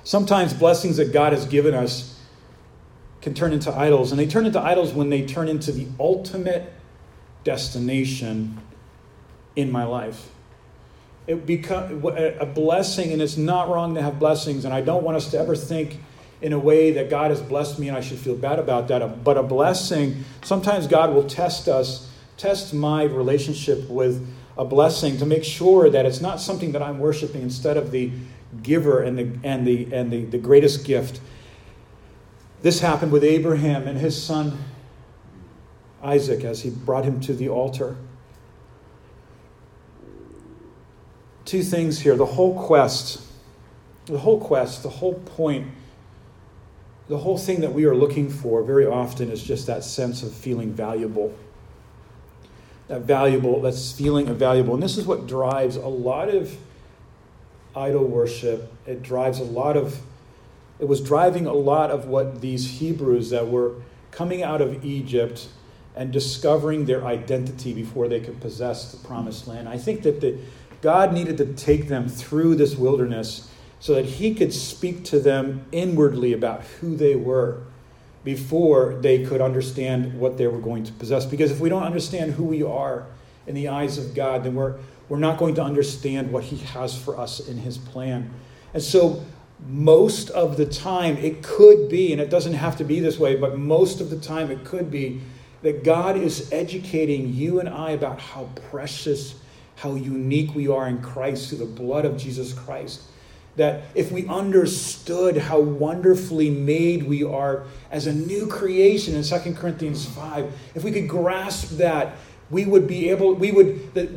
Sometimes 0.03 0.53
blessings 0.53 0.97
that 0.97 1.12
God 1.12 1.33
has 1.33 1.45
given 1.45 1.74
us 1.74 2.19
can 3.21 3.33
turn 3.33 3.51
into 3.51 3.71
idols, 3.71 4.12
and 4.12 4.19
they 4.19 4.25
turn 4.25 4.45
into 4.45 4.59
idols 4.59 4.93
when 4.93 5.09
they 5.09 5.25
turn 5.25 5.50
into 5.50 5.71
the 5.71 5.86
ultimate 6.00 6.74
destination 7.43 8.57
in 9.55 9.71
my 9.71 9.83
life. 9.83 10.29
It 11.27 11.45
become 11.45 12.05
a 12.05 12.45
blessing, 12.45 13.12
and 13.12 13.21
it's 13.21 13.36
not 13.36 13.67
wrong 13.67 13.95
to 13.95 14.01
have 14.01 14.17
blessings, 14.17 14.63
and 14.63 14.74
I 14.74 14.81
don't 14.81 15.03
want 15.03 15.17
us 15.17 15.29
to 15.31 15.38
ever 15.38 15.55
think 15.55 16.00
in 16.41 16.53
a 16.53 16.60
way 16.60 16.91
that 16.91 17.10
God 17.10 17.32
has 17.32 17.41
blessed 17.41 17.79
me 17.79 17.88
and 17.88 17.98
I 17.98 18.01
should 18.01 18.20
feel 18.20 18.36
bad 18.36 18.60
about 18.60 18.88
that. 18.89 19.24
But 19.24 19.38
a 19.38 19.44
blessing, 19.44 20.24
sometimes 20.44 20.88
God 20.88 21.13
will 21.13 21.27
test 21.27 21.67
us, 21.67 22.10
test 22.38 22.74
my 22.74 23.03
relationship 23.03 23.89
with 23.89 24.27
a 24.58 24.65
blessing 24.65 25.17
to 25.17 25.25
make 25.25 25.44
sure 25.44 25.89
that 25.89 26.06
it's 26.06 26.22
not 26.22 26.39
something 26.39 26.72
that 26.74 26.82
I'm 26.82 27.00
worshiping 27.00 27.41
instead 27.41 27.77
of 27.77 27.91
the 27.91 28.12
giver 28.63 29.01
and 29.01 29.17
the, 29.17 29.29
and 29.44 29.65
the, 29.67 29.94
and 29.94 30.12
the, 30.12 30.25
the 30.25 30.38
greatest 30.38 30.86
gift. 30.86 31.20
This 32.62 32.79
happened 32.79 33.12
with 33.12 33.24
Abraham 33.24 33.88
and 33.88 33.98
his 33.98 34.22
son 34.22 34.58
Isaac 36.01 36.44
as 36.44 36.62
he 36.62 36.70
brought 36.70 37.06
him 37.06 37.20
to 37.22 37.34
the 37.34 37.50
altar. 37.50 37.98
Two 41.46 41.63
things 41.63 42.00
here 42.00 42.15
the 42.15 42.25
whole 42.25 42.62
quest, 42.65 43.22
the 44.06 44.20
whole 44.20 44.39
quest, 44.39 44.84
the 44.84 44.89
whole 44.89 45.15
point 45.15 45.67
the 47.08 47.18
whole 47.18 47.38
thing 47.38 47.62
that 47.62 47.74
we 47.74 47.86
are 47.86 47.96
looking 47.96 48.30
for 48.30 48.64
very 48.64 48.86
often 48.86 49.32
is 49.32 49.42
just 49.42 49.68
that 49.68 49.84
sense 49.84 50.24
of 50.24 50.34
feeling 50.34 50.74
valuable. 50.74 51.34
That 52.90 53.02
valuable, 53.02 53.62
that's 53.62 53.92
feeling 53.92 54.28
of 54.28 54.38
valuable. 54.38 54.74
And 54.74 54.84
this 54.84 54.98
is 54.98 55.06
what 55.06 55.28
drives 55.28 55.76
a 55.78 55.88
lot 55.88 56.30
of 56.30 56.56
idol 57.76 58.06
worship. 58.06 58.74
It 58.86 59.04
drives 59.04 59.40
a 59.40 59.44
lot 59.44 59.78
of, 59.78 60.02
it 60.80 60.88
was 60.88 61.00
driving 61.00 61.46
a 61.46 61.54
lot 61.54 61.92
of 61.92 62.06
what 62.06 62.42
these 62.42 62.80
Hebrews 62.80 63.30
that 63.30 63.48
were 63.48 63.76
coming 64.12 64.44
out 64.44 64.62
of 64.62 64.84
Egypt 64.84 65.48
and 65.96 66.12
discovering 66.12 66.86
their 66.86 67.06
identity 67.06 67.74
before 67.74 68.08
they 68.08 68.20
could 68.20 68.40
possess 68.42 68.92
the 68.92 69.08
promised 69.08 69.48
land. 69.48 69.68
I 69.68 69.78
think 69.78 70.04
that 70.04 70.22
the, 70.22 70.38
God 70.82 71.14
needed 71.14 71.38
to 71.38 71.54
take 71.54 71.88
them 71.88 72.08
through 72.08 72.56
this 72.56 72.76
wilderness 72.76 73.50
so 73.79 73.93
that 73.93 74.05
he 74.05 74.34
could 74.34 74.53
speak 74.53 75.03
to 75.05 75.19
them 75.19 75.65
inwardly 75.72 76.34
about 76.34 76.63
who 76.63 76.96
they 76.96 77.15
were 77.15 77.62
before 78.24 78.96
they 79.01 79.24
could 79.24 79.39
understand 79.39 80.19
what 80.19 80.38
they 80.38 80.48
were 80.48 80.60
going 80.60 80.84
to 80.84 80.91
possess. 80.93 81.25
Because 81.25 81.51
if 81.51 81.60
we 81.60 81.69
don't 81.69 81.84
understand 81.84 82.34
who 82.34 82.43
we 82.43 82.63
are 82.63 83.05
in 83.46 83.55
the 83.55 83.69
eyes 83.69 83.98
of 83.98 84.13
God, 84.15 84.43
then 84.43 84.55
we're, 84.55 84.75
we're 85.07 85.19
not 85.19 85.38
going 85.38 85.55
to 85.55 85.63
understand 85.63 86.31
what 86.31 86.43
he 86.43 86.57
has 86.57 86.98
for 86.98 87.17
us 87.17 87.48
in 87.48 87.57
his 87.57 87.77
plan. 87.77 88.29
And 88.74 88.84
so, 88.84 89.24
most 89.67 90.29
of 90.31 90.57
the 90.57 90.65
time, 90.65 91.17
it 91.17 91.41
could 91.41 91.89
be, 91.89 92.12
and 92.12 92.22
it 92.22 92.29
doesn't 92.29 92.53
have 92.53 92.77
to 92.77 92.84
be 92.84 93.00
this 93.00 93.17
way, 93.17 93.36
but 93.36 93.57
most 93.57 94.01
of 94.01 94.12
the 94.12 94.19
time, 94.19 94.51
it 94.51 94.63
could 94.63 94.91
be 94.91 95.22
that 95.63 95.84
God 95.84 96.15
is 96.15 96.51
educating 96.51 97.34
you 97.34 97.60
and 97.60 97.67
I 97.67 97.91
about 97.91 98.19
how 98.19 98.50
precious, 98.69 99.36
how 99.77 99.96
unique 99.96 100.53
we 100.53 100.67
are 100.67 100.88
in 100.88 101.01
Christ 101.01 101.50
through 101.50 101.60
the 101.60 101.65
blood 101.65 102.05
of 102.05 102.17
Jesus 102.17 102.53
Christ 102.53 103.01
that 103.58 103.84
if 103.96 104.12
we 104.12 104.26
understood 104.28 105.38
how 105.38 105.60
wonderfully 105.60 106.50
made 106.50 107.04
we 107.04 107.24
are 107.24 107.64
as 107.92 108.08
a 108.08 108.14
new 108.14 108.48
creation 108.48 109.16
in 109.16 109.24
2 109.24 109.54
Corinthians 109.54 110.06
5, 110.06 110.52
if 110.76 110.84
we 110.84 110.92
could 110.92 111.10
grasp 111.10 111.78
that, 111.78 112.16
we 112.50 112.66
would 112.66 112.88
be 112.88 113.10
able, 113.10 113.34
we 113.34 113.52
would, 113.52 113.94
that 113.96 114.14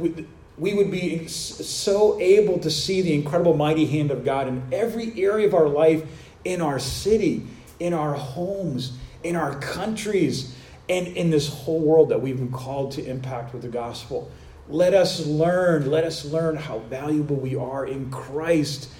we 0.58 0.74
would 0.74 0.90
be 0.90 1.26
so 1.26 2.20
able 2.20 2.58
to 2.58 2.70
see 2.70 3.00
the 3.00 3.14
incredible 3.14 3.56
mighty 3.56 3.86
hand 3.86 4.10
of 4.10 4.24
God 4.24 4.46
in 4.46 4.62
every 4.70 5.20
area 5.20 5.46
of 5.46 5.54
our 5.54 5.68
life, 5.68 6.04
in 6.44 6.60
our 6.60 6.78
city, 6.78 7.46
in 7.80 7.94
our 7.94 8.12
homes, 8.12 8.92
in 9.24 9.36
our 9.36 9.58
countries, 9.58 10.54
and 10.90 11.06
in 11.06 11.30
this 11.30 11.48
whole 11.48 11.80
world 11.80 12.10
that 12.10 12.20
we've 12.20 12.36
been 12.36 12.52
called 12.52 12.92
to 12.92 13.04
impact 13.04 13.54
with 13.54 13.62
the 13.62 13.68
gospel. 13.68 14.30
Let 14.68 14.92
us 14.92 15.26
learn, 15.26 15.90
let 15.90 16.04
us 16.04 16.26
learn 16.26 16.56
how 16.56 16.80
valuable 16.80 17.36
we 17.36 17.56
are 17.56 17.86
in 17.86 18.10
Christ 18.10 18.90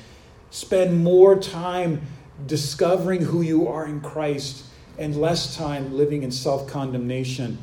Spend 0.50 1.02
more 1.02 1.38
time 1.38 2.02
discovering 2.46 3.22
who 3.22 3.40
you 3.42 3.68
are 3.68 3.86
in 3.86 4.00
Christ 4.00 4.64
and 4.98 5.16
less 5.16 5.56
time 5.56 5.96
living 5.96 6.22
in 6.22 6.30
self 6.30 6.66
condemnation 6.66 7.58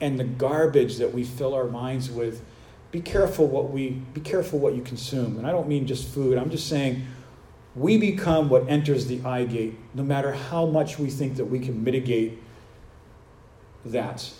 and 0.00 0.18
the 0.18 0.24
garbage 0.24 0.98
that 0.98 1.12
we 1.12 1.24
fill 1.24 1.54
our 1.54 1.64
minds 1.66 2.10
with. 2.10 2.44
Be 2.92 3.00
careful 3.00 3.46
what 3.46 3.70
we 3.70 3.90
be 3.90 4.20
careful 4.20 4.58
what 4.58 4.74
you 4.74 4.82
consume. 4.82 5.38
And 5.38 5.46
I 5.46 5.50
don't 5.50 5.68
mean 5.68 5.86
just 5.86 6.08
food. 6.08 6.38
I'm 6.38 6.50
just 6.50 6.68
saying 6.68 7.06
we 7.74 7.98
become 7.98 8.48
what 8.48 8.68
enters 8.68 9.06
the 9.06 9.22
eye 9.24 9.44
gate, 9.44 9.78
no 9.94 10.02
matter 10.02 10.32
how 10.32 10.66
much 10.66 10.98
we 10.98 11.10
think 11.10 11.36
that 11.36 11.44
we 11.44 11.58
can 11.58 11.84
mitigate 11.84 12.38
that. 13.84 14.30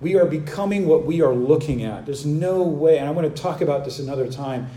We 0.00 0.14
are 0.14 0.24
becoming 0.24 0.86
what 0.86 1.04
we 1.04 1.22
are 1.22 1.34
looking 1.34 1.82
at. 1.82 2.06
There's 2.06 2.24
no 2.24 2.62
way, 2.62 2.98
and 2.98 3.08
I'm 3.08 3.14
going 3.14 3.30
to 3.30 3.42
talk 3.42 3.60
about 3.60 3.84
this 3.84 3.98
another 3.98 4.30
time 4.30 4.70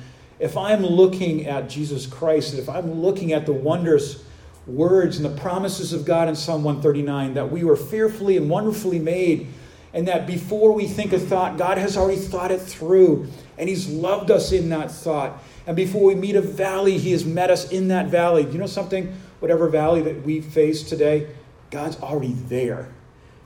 if 0.44 0.58
I'm 0.58 0.86
looking 0.86 1.48
at 1.48 1.70
Jesus 1.70 2.06
Christ, 2.06 2.52
and 2.52 2.62
if 2.62 2.68
I'm 2.68 3.02
looking 3.02 3.32
at 3.32 3.46
the 3.46 3.54
wondrous 3.54 4.26
words 4.68 5.16
and 5.16 5.26
the 5.26 5.42
promises 5.42 5.94
of 5.94 6.04
God 6.04 6.28
in 6.28 6.36
Psalm 6.36 6.66
139, 6.66 7.36
that 7.36 7.50
we 7.50 7.64
were 7.64 7.78
fearfully 7.78 8.36
and 8.36 8.50
wonderfully 8.50 9.00
made, 9.00 9.48
and 9.94 10.06
that 10.10 10.28
before 10.28 10.74
we 10.74 10.86
think 10.86 11.14
a 11.14 11.20
thought, 11.20 11.58
God 11.58 11.78
has 11.78 11.96
already 11.96 12.20
thought 12.20 12.52
it 12.52 12.60
through, 12.60 13.30
and 13.58 13.70
He's 13.70 13.88
loved 13.88 14.32
us 14.32 14.52
in 14.52 14.68
that 14.68 14.92
thought. 14.92 15.42
And 15.66 15.78
before 15.78 16.04
we 16.04 16.14
meet 16.14 16.36
a 16.36 16.42
valley, 16.42 16.98
He 16.98 17.14
has 17.14 17.24
met 17.24 17.50
us 17.50 17.72
in 17.72 17.88
that 17.88 18.08
valley. 18.08 18.44
You 18.44 18.58
know 18.58 18.66
something? 18.66 19.16
Whatever 19.40 19.70
valley 19.70 20.02
that 20.02 20.24
we 20.24 20.42
face 20.42 20.84
today, 20.84 21.30
God's 21.72 21.98
already 22.02 22.34
there. 22.34 22.90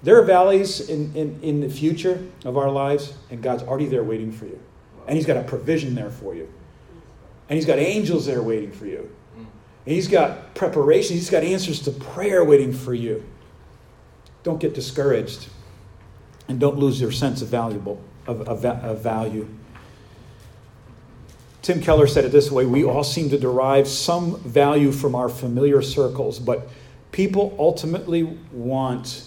There 0.01 0.19
are 0.19 0.25
valleys 0.25 0.89
in, 0.89 1.15
in, 1.15 1.39
in 1.43 1.61
the 1.61 1.69
future 1.69 2.25
of 2.43 2.57
our 2.57 2.71
lives, 2.71 3.13
and 3.29 3.43
God's 3.43 3.61
already 3.61 3.85
there 3.85 4.03
waiting 4.03 4.31
for 4.31 4.45
you. 4.45 4.59
And 5.05 5.15
He's 5.15 5.27
got 5.27 5.37
a 5.37 5.43
provision 5.43 5.93
there 5.93 6.09
for 6.09 6.33
you. 6.33 6.51
And 7.49 7.55
he's 7.55 7.65
got 7.65 7.79
angels 7.79 8.25
there 8.25 8.41
waiting 8.41 8.71
for 8.71 8.85
you. 8.85 9.09
Mm. 9.35 9.45
And 9.85 9.95
he's 9.95 10.07
got 10.07 10.53
preparation, 10.53 11.15
he's 11.15 11.29
got 11.29 11.43
answers 11.43 11.81
to 11.83 11.91
prayer 11.91 12.43
waiting 12.43 12.73
for 12.73 12.93
you. 12.93 13.23
Don't 14.43 14.59
get 14.59 14.73
discouraged. 14.73 15.47
And 16.49 16.59
don't 16.59 16.77
lose 16.77 17.01
your 17.01 17.11
sense 17.11 17.41
of 17.41 17.49
valuable 17.49 18.01
of, 18.27 18.41
of, 18.47 18.63
of 18.65 19.01
value. 19.01 19.47
Tim 21.61 21.81
Keller 21.81 22.07
said 22.07 22.23
it 22.23 22.31
this 22.31 22.51
way 22.51 22.65
We 22.65 22.83
all 22.85 23.03
seem 23.03 23.29
to 23.29 23.37
derive 23.37 23.87
some 23.87 24.39
value 24.41 24.91
from 24.91 25.15
our 25.15 25.29
familiar 25.29 25.81
circles, 25.81 26.39
but 26.39 26.69
people 27.11 27.55
ultimately 27.59 28.23
want 28.51 29.23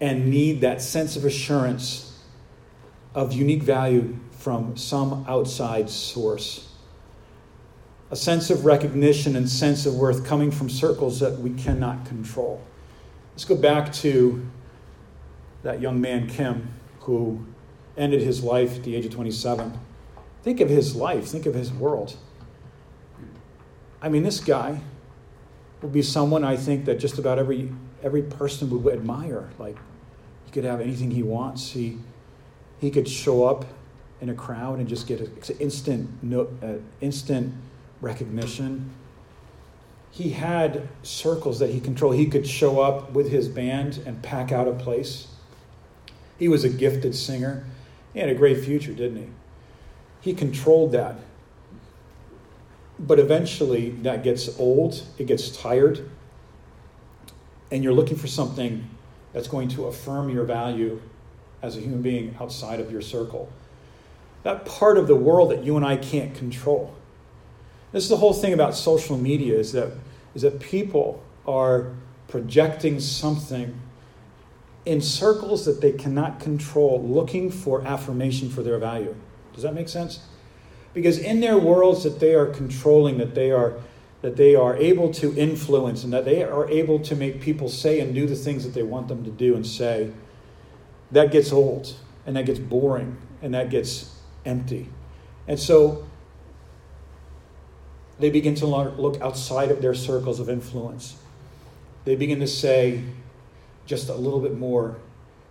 and 0.00 0.28
need 0.28 0.62
that 0.62 0.82
sense 0.82 1.16
of 1.16 1.24
assurance 1.24 2.18
of 3.14 3.32
unique 3.32 3.62
value 3.62 4.16
from 4.32 4.76
some 4.76 5.24
outside 5.28 5.88
source 5.88 6.71
a 8.12 8.16
sense 8.16 8.50
of 8.50 8.66
recognition 8.66 9.36
and 9.36 9.48
sense 9.48 9.86
of 9.86 9.94
worth 9.94 10.26
coming 10.26 10.50
from 10.50 10.68
circles 10.68 11.18
that 11.18 11.38
we 11.38 11.48
cannot 11.54 12.04
control. 12.04 12.62
Let's 13.32 13.46
go 13.46 13.56
back 13.56 13.90
to 13.94 14.46
that 15.62 15.80
young 15.80 15.98
man, 15.98 16.28
Kim, 16.28 16.68
who 17.00 17.46
ended 17.96 18.20
his 18.20 18.44
life 18.44 18.76
at 18.76 18.82
the 18.82 18.94
age 18.94 19.06
of 19.06 19.12
27. 19.12 19.78
Think 20.42 20.60
of 20.60 20.68
his 20.68 20.94
life, 20.94 21.24
think 21.26 21.46
of 21.46 21.54
his 21.54 21.72
world. 21.72 22.16
I 24.02 24.10
mean, 24.10 24.24
this 24.24 24.40
guy 24.40 24.82
would 25.80 25.92
be 25.92 26.02
someone 26.02 26.44
I 26.44 26.56
think 26.56 26.84
that 26.84 26.98
just 26.98 27.18
about 27.18 27.38
every, 27.38 27.72
every 28.02 28.22
person 28.22 28.68
would 28.68 28.92
admire. 28.92 29.48
Like, 29.58 29.78
he 30.44 30.50
could 30.50 30.64
have 30.64 30.82
anything 30.82 31.12
he 31.12 31.22
wants. 31.22 31.70
He, 31.70 31.96
he 32.78 32.90
could 32.90 33.08
show 33.08 33.46
up 33.46 33.64
in 34.20 34.28
a 34.28 34.34
crowd 34.34 34.80
and 34.80 34.86
just 34.86 35.06
get 35.06 35.20
an 35.20 35.34
instant, 35.60 36.22
no, 36.22 36.48
uh, 36.62 36.74
instant 37.00 37.54
recognition. 38.02 38.90
He 40.10 40.30
had 40.30 40.88
circles 41.02 41.58
that 41.60 41.70
he 41.70 41.80
controlled. 41.80 42.16
He 42.16 42.26
could 42.26 42.46
show 42.46 42.80
up 42.80 43.12
with 43.12 43.30
his 43.30 43.48
band 43.48 44.02
and 44.04 44.22
pack 44.22 44.52
out 44.52 44.68
a 44.68 44.72
place. 44.72 45.28
He 46.38 46.48
was 46.48 46.64
a 46.64 46.68
gifted 46.68 47.14
singer. 47.14 47.64
He 48.12 48.20
had 48.20 48.28
a 48.28 48.34
great 48.34 48.62
future, 48.62 48.92
didn't 48.92 49.16
he? 49.16 49.28
He 50.20 50.34
controlled 50.34 50.92
that. 50.92 51.16
But 52.98 53.18
eventually, 53.18 53.90
that 54.02 54.22
gets 54.22 54.58
old, 54.60 55.02
it 55.18 55.26
gets 55.26 55.56
tired, 55.56 56.10
and 57.70 57.82
you're 57.82 57.94
looking 57.94 58.18
for 58.18 58.26
something 58.26 58.88
that's 59.32 59.48
going 59.48 59.68
to 59.68 59.86
affirm 59.86 60.28
your 60.28 60.44
value 60.44 61.00
as 61.62 61.76
a 61.76 61.80
human 61.80 62.02
being 62.02 62.36
outside 62.38 62.80
of 62.80 62.92
your 62.92 63.00
circle. 63.00 63.50
That 64.42 64.66
part 64.66 64.98
of 64.98 65.06
the 65.06 65.16
world 65.16 65.50
that 65.52 65.64
you 65.64 65.76
and 65.76 65.86
I 65.86 65.96
can't 65.96 66.34
control. 66.34 66.94
This 67.92 68.04
is 68.04 68.08
the 68.08 68.16
whole 68.16 68.32
thing 68.32 68.52
about 68.52 68.74
social 68.74 69.16
media 69.16 69.58
is 69.58 69.72
that, 69.72 69.92
is 70.34 70.42
that 70.42 70.60
people 70.60 71.22
are 71.46 71.92
projecting 72.28 73.00
something 73.00 73.78
in 74.84 75.00
circles 75.00 75.64
that 75.66 75.80
they 75.80 75.92
cannot 75.92 76.40
control, 76.40 77.02
looking 77.02 77.50
for 77.50 77.82
affirmation 77.86 78.50
for 78.50 78.62
their 78.62 78.78
value. 78.78 79.14
Does 79.52 79.62
that 79.62 79.74
make 79.74 79.88
sense? 79.88 80.20
Because 80.94 81.18
in 81.18 81.40
their 81.40 81.58
worlds 81.58 82.04
that 82.04 82.18
they 82.18 82.34
are 82.34 82.46
controlling, 82.46 83.18
that 83.18 83.34
they 83.34 83.50
are 83.50 83.74
that 84.22 84.36
they 84.36 84.54
are 84.54 84.76
able 84.76 85.12
to 85.12 85.36
influence 85.36 86.04
and 86.04 86.12
that 86.12 86.24
they 86.24 86.44
are 86.44 86.70
able 86.70 87.00
to 87.00 87.16
make 87.16 87.40
people 87.40 87.68
say 87.68 87.98
and 87.98 88.14
do 88.14 88.24
the 88.24 88.36
things 88.36 88.62
that 88.62 88.72
they 88.72 88.84
want 88.84 89.08
them 89.08 89.24
to 89.24 89.30
do 89.30 89.56
and 89.56 89.66
say, 89.66 90.12
that 91.10 91.32
gets 91.32 91.52
old 91.52 91.94
and 92.24 92.36
that 92.36 92.46
gets 92.46 92.60
boring 92.60 93.16
and 93.42 93.52
that 93.52 93.68
gets 93.68 94.14
empty. 94.44 94.88
And 95.48 95.58
so 95.58 96.06
they 98.22 98.30
begin 98.30 98.54
to 98.54 98.66
look 98.66 99.20
outside 99.20 99.72
of 99.72 99.82
their 99.82 99.94
circles 99.94 100.38
of 100.38 100.48
influence. 100.48 101.16
they 102.04 102.14
begin 102.14 102.38
to 102.38 102.46
say 102.46 103.02
just 103.84 104.08
a 104.08 104.14
little 104.14 104.38
bit 104.38 104.56
more, 104.56 104.96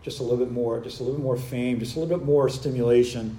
just 0.03 0.21
a 0.21 0.23
little 0.23 0.37
bit 0.37 0.51
more, 0.53 0.79
just 0.79 1.01
a 1.01 1.03
little 1.03 1.17
bit 1.17 1.23
more 1.23 1.35
fame, 1.35 1.79
just 1.79 1.97
a 1.97 1.99
little 1.99 2.17
bit 2.17 2.25
more 2.25 2.47
stimulation. 2.47 3.37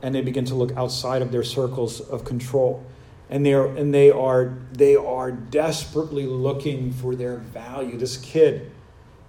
And 0.00 0.14
they 0.14 0.22
begin 0.22 0.46
to 0.46 0.54
look 0.54 0.72
outside 0.78 1.20
of 1.20 1.30
their 1.30 1.42
circles 1.42 2.00
of 2.00 2.24
control. 2.24 2.82
And 3.28 3.44
they 3.44 3.52
are, 3.52 3.66
and 3.66 3.92
they 3.92 4.10
are, 4.10 4.56
they 4.72 4.96
are 4.96 5.30
desperately 5.30 6.24
looking 6.24 6.90
for 6.90 7.14
their 7.14 7.36
value. 7.36 7.98
This 7.98 8.16
kid, 8.16 8.70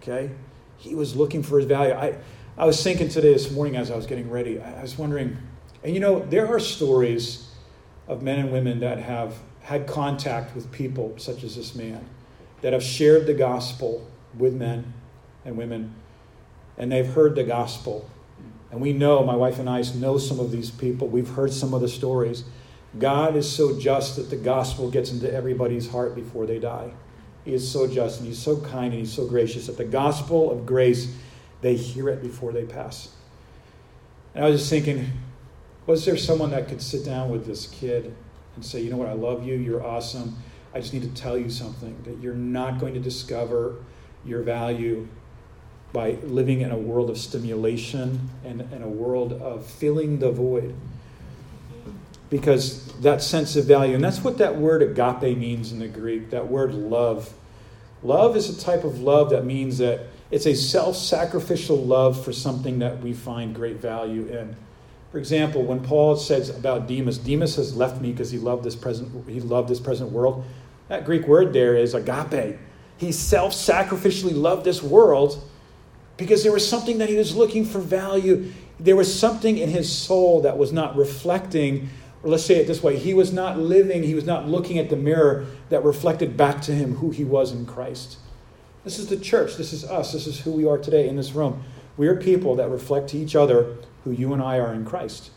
okay, 0.01 0.31
he 0.77 0.95
was 0.95 1.13
looking 1.13 1.43
for 1.43 1.57
his 1.57 1.67
value. 1.67 1.93
I, 1.93 2.15
I 2.57 2.65
was 2.65 2.81
thinking 2.81 3.09
today, 3.09 3.33
this 3.33 3.51
morning, 3.51 3.75
as 3.75 3.91
I 3.91 3.97
was 3.97 4.05
getting 4.05 4.29
ready, 4.29 4.61
I 4.61 4.81
was 4.81 4.97
wondering, 4.97 5.37
and 5.83 5.93
you 5.93 5.99
know, 5.99 6.19
there 6.19 6.47
are 6.47 6.59
stories 6.59 7.49
of 8.07 8.21
men 8.21 8.39
and 8.39 8.51
women 8.51 8.79
that 8.79 8.99
have 8.99 9.35
had 9.61 9.87
contact 9.87 10.55
with 10.55 10.71
people 10.71 11.13
such 11.17 11.43
as 11.43 11.55
this 11.55 11.73
man, 11.75 12.05
that 12.61 12.73
have 12.73 12.83
shared 12.83 13.25
the 13.25 13.33
gospel 13.33 14.07
with 14.37 14.53
men 14.53 14.93
and 15.45 15.57
women, 15.57 15.93
and 16.77 16.91
they've 16.91 17.07
heard 17.07 17.35
the 17.35 17.43
gospel. 17.43 18.09
And 18.71 18.81
we 18.81 18.91
know, 18.91 19.23
my 19.23 19.35
wife 19.35 19.59
and 19.59 19.69
I 19.69 19.83
know 19.95 20.17
some 20.17 20.39
of 20.39 20.51
these 20.51 20.71
people. 20.71 21.07
We've 21.07 21.29
heard 21.29 21.53
some 21.53 21.73
of 21.73 21.81
the 21.81 21.87
stories. 21.87 22.43
God 22.97 23.35
is 23.35 23.49
so 23.49 23.79
just 23.79 24.15
that 24.15 24.29
the 24.29 24.35
gospel 24.35 24.89
gets 24.89 25.11
into 25.11 25.31
everybody's 25.31 25.89
heart 25.89 26.15
before 26.15 26.45
they 26.45 26.59
die. 26.59 26.91
He 27.45 27.53
is 27.53 27.69
so 27.69 27.87
just 27.87 28.19
and 28.19 28.27
He's 28.27 28.39
so 28.39 28.59
kind 28.61 28.93
and 28.93 28.99
He's 28.99 29.13
so 29.13 29.27
gracious 29.27 29.67
that 29.67 29.77
the 29.77 29.85
gospel 29.85 30.51
of 30.51 30.65
grace, 30.65 31.15
they 31.61 31.75
hear 31.75 32.09
it 32.09 32.21
before 32.21 32.51
they 32.51 32.65
pass. 32.65 33.09
And 34.33 34.43
I 34.43 34.49
was 34.49 34.61
just 34.61 34.69
thinking, 34.69 35.11
was 35.85 36.05
there 36.05 36.17
someone 36.17 36.51
that 36.51 36.67
could 36.67 36.81
sit 36.81 37.03
down 37.03 37.29
with 37.29 37.45
this 37.45 37.67
kid 37.67 38.15
and 38.55 38.65
say, 38.65 38.81
you 38.81 38.89
know 38.89 38.97
what, 38.97 39.09
I 39.09 39.13
love 39.13 39.45
you, 39.45 39.55
you're 39.55 39.85
awesome. 39.85 40.37
I 40.73 40.79
just 40.79 40.93
need 40.93 41.03
to 41.03 41.21
tell 41.21 41.37
you 41.37 41.49
something 41.49 41.95
that 42.03 42.17
you're 42.19 42.33
not 42.33 42.79
going 42.79 42.93
to 42.93 42.99
discover 42.99 43.75
your 44.25 44.41
value 44.41 45.07
by 45.91 46.17
living 46.23 46.61
in 46.61 46.71
a 46.71 46.77
world 46.77 47.09
of 47.09 47.17
stimulation 47.17 48.29
and, 48.43 48.61
and 48.61 48.83
a 48.83 48.87
world 48.87 49.33
of 49.33 49.65
filling 49.65 50.19
the 50.19 50.31
void. 50.31 50.73
Because 52.31 52.87
that 53.01 53.21
sense 53.21 53.55
of 53.55 53.65
value, 53.65 53.93
and 53.93 54.03
that's 54.03 54.23
what 54.23 54.39
that 54.39 54.55
word 54.55 54.81
agape 54.81 55.37
means 55.37 55.71
in 55.71 55.77
the 55.77 55.87
Greek, 55.87 56.31
that 56.31 56.47
word 56.47 56.73
love. 56.73 57.31
Love 58.01 58.35
is 58.35 58.49
a 58.49 58.59
type 58.59 58.83
of 58.83 59.01
love 59.01 59.29
that 59.29 59.45
means 59.45 59.77
that 59.77 60.07
it's 60.31 60.47
a 60.47 60.55
self 60.55 60.95
sacrificial 60.95 61.77
love 61.77 62.23
for 62.23 62.33
something 62.33 62.79
that 62.79 63.01
we 63.01 63.13
find 63.13 63.53
great 63.53 63.77
value 63.77 64.25
in. 64.25 64.55
For 65.13 65.19
example, 65.19 65.61
when 65.61 65.83
Paul 65.83 66.15
says 66.15 66.49
about 66.49 66.87
Demas, 66.87 67.19
Demas 67.19 67.57
has 67.57 67.77
left 67.77 68.01
me 68.01 68.11
because 68.11 68.31
he 68.31 68.39
loved 68.39 68.63
this 68.63 68.75
present 68.75 69.29
he 69.29 69.39
loved 69.39 69.69
this 69.69 69.79
present 69.79 70.11
world. 70.11 70.43
That 70.87 71.05
Greek 71.05 71.27
word 71.27 71.53
there 71.53 71.75
is 71.75 71.93
agape. 71.93 72.57
He 72.97 73.11
self-sacrificially 73.11 74.35
loved 74.35 74.65
this 74.65 74.81
world 74.81 75.39
because 76.17 76.41
there 76.41 76.51
was 76.51 76.67
something 76.67 76.97
that 76.97 77.09
he 77.09 77.15
was 77.15 77.35
looking 77.35 77.63
for 77.63 77.77
value. 77.77 78.51
There 78.79 78.95
was 78.95 79.13
something 79.13 79.59
in 79.59 79.69
his 79.69 79.95
soul 79.95 80.41
that 80.41 80.57
was 80.57 80.73
not 80.73 80.95
reflecting, 80.95 81.89
or 82.23 82.31
let's 82.31 82.43
say 82.43 82.55
it 82.55 82.65
this 82.65 82.81
way, 82.81 82.97
he 82.97 83.13
was 83.13 83.31
not 83.31 83.59
living, 83.59 84.01
he 84.01 84.15
was 84.15 84.25
not 84.25 84.47
looking 84.47 84.79
at 84.79 84.89
the 84.89 84.95
mirror 84.95 85.45
that 85.69 85.83
reflected 85.83 86.35
back 86.35 86.59
to 86.61 86.71
him 86.71 86.95
who 86.95 87.11
he 87.11 87.23
was 87.23 87.51
in 87.51 87.67
Christ. 87.67 88.17
This 88.83 88.97
is 88.97 89.09
the 89.09 89.17
church. 89.17 89.57
This 89.57 89.73
is 89.73 89.85
us. 89.85 90.11
This 90.11 90.25
is 90.25 90.39
who 90.39 90.53
we 90.53 90.65
are 90.65 90.79
today 90.79 91.07
in 91.07 91.17
this 91.17 91.33
room. 91.33 91.63
We 91.97 92.07
are 92.07 92.15
people 92.15 92.55
that 92.55 92.69
reflect 92.69 93.09
to 93.09 93.17
each 93.19 93.35
other 93.35 93.77
who 94.03 94.11
you 94.11 94.33
and 94.33 94.41
I 94.41 94.57
are 94.57 94.73
in 94.73 94.85
Christ. 94.85 95.31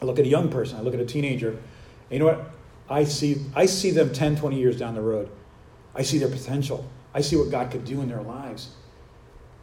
I 0.00 0.04
look 0.04 0.18
at 0.18 0.24
a 0.24 0.28
young 0.28 0.48
person, 0.48 0.78
I 0.78 0.82
look 0.82 0.94
at 0.94 1.00
a 1.00 1.06
teenager. 1.06 1.58
you 2.10 2.18
know 2.18 2.26
what? 2.26 2.50
I 2.88 3.04
see, 3.04 3.36
I 3.54 3.66
see 3.66 3.90
them 3.90 4.12
10, 4.12 4.36
20 4.36 4.58
years 4.58 4.76
down 4.76 4.94
the 4.94 5.02
road. 5.02 5.30
I 5.94 6.02
see 6.02 6.18
their 6.18 6.28
potential. 6.28 6.88
I 7.14 7.20
see 7.20 7.36
what 7.36 7.50
God 7.50 7.70
could 7.70 7.84
do 7.84 8.00
in 8.00 8.08
their 8.08 8.22
lives. 8.22 8.70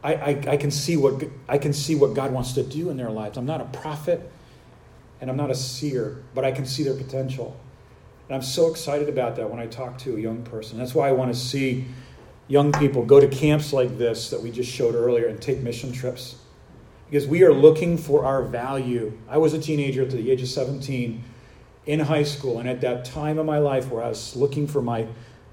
I, 0.02 0.14
I, 0.14 0.28
I, 0.48 0.56
can 0.56 0.70
see 0.70 0.96
what, 0.96 1.24
I 1.48 1.58
can 1.58 1.72
see 1.72 1.94
what 1.94 2.14
God 2.14 2.32
wants 2.32 2.52
to 2.52 2.62
do 2.62 2.90
in 2.90 2.96
their 2.96 3.10
lives. 3.10 3.36
I'm 3.36 3.46
not 3.46 3.60
a 3.60 3.64
prophet 3.64 4.30
and 5.20 5.28
I'm 5.28 5.36
not 5.36 5.50
a 5.50 5.54
seer, 5.54 6.22
but 6.34 6.44
I 6.44 6.52
can 6.52 6.64
see 6.64 6.84
their 6.84 6.94
potential. 6.94 7.58
And 8.28 8.36
I'm 8.36 8.42
so 8.42 8.70
excited 8.70 9.08
about 9.08 9.36
that 9.36 9.50
when 9.50 9.58
I 9.58 9.66
talk 9.66 9.98
to 9.98 10.16
a 10.16 10.20
young 10.20 10.42
person. 10.42 10.78
That's 10.78 10.94
why 10.94 11.08
I 11.08 11.12
want 11.12 11.32
to 11.32 11.38
see 11.38 11.86
young 12.46 12.72
people 12.72 13.04
go 13.04 13.20
to 13.20 13.26
camps 13.28 13.72
like 13.72 13.98
this 13.98 14.30
that 14.30 14.40
we 14.40 14.50
just 14.50 14.70
showed 14.70 14.94
earlier 14.94 15.26
and 15.26 15.40
take 15.40 15.60
mission 15.60 15.92
trips 15.92 16.36
because 17.10 17.26
we 17.26 17.42
are 17.42 17.52
looking 17.52 17.96
for 17.96 18.24
our 18.24 18.42
value. 18.42 19.16
I 19.28 19.38
was 19.38 19.54
a 19.54 19.58
teenager 19.58 20.02
at 20.02 20.10
the 20.10 20.30
age 20.30 20.42
of 20.42 20.48
17 20.48 21.24
in 21.86 22.00
high 22.00 22.22
school, 22.22 22.58
and 22.58 22.68
at 22.68 22.82
that 22.82 23.04
time 23.06 23.38
of 23.38 23.46
my 23.46 23.58
life 23.58 23.90
where 23.90 24.04
I 24.04 24.08
was 24.08 24.36
looking 24.36 24.66
for 24.66 24.82
my 24.82 25.06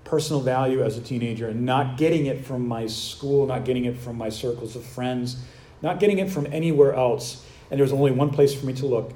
personal 0.03 0.41
value 0.41 0.83
as 0.83 0.97
a 0.97 1.01
teenager 1.01 1.47
and 1.47 1.65
not 1.65 1.97
getting 1.97 2.25
it 2.25 2.45
from 2.45 2.67
my 2.67 2.87
school, 2.87 3.45
not 3.47 3.63
getting 3.63 3.85
it 3.85 3.97
from 3.97 4.17
my 4.17 4.29
circles 4.29 4.75
of 4.75 4.83
friends, 4.83 5.37
not 5.81 5.99
getting 5.99 6.19
it 6.19 6.29
from 6.29 6.45
anywhere 6.51 6.93
else. 6.93 7.45
And 7.71 7.79
there 7.79 7.85
was 7.85 7.93
only 7.93 8.11
one 8.11 8.31
place 8.31 8.53
for 8.53 8.65
me 8.65 8.73
to 8.73 8.85
look, 8.85 9.13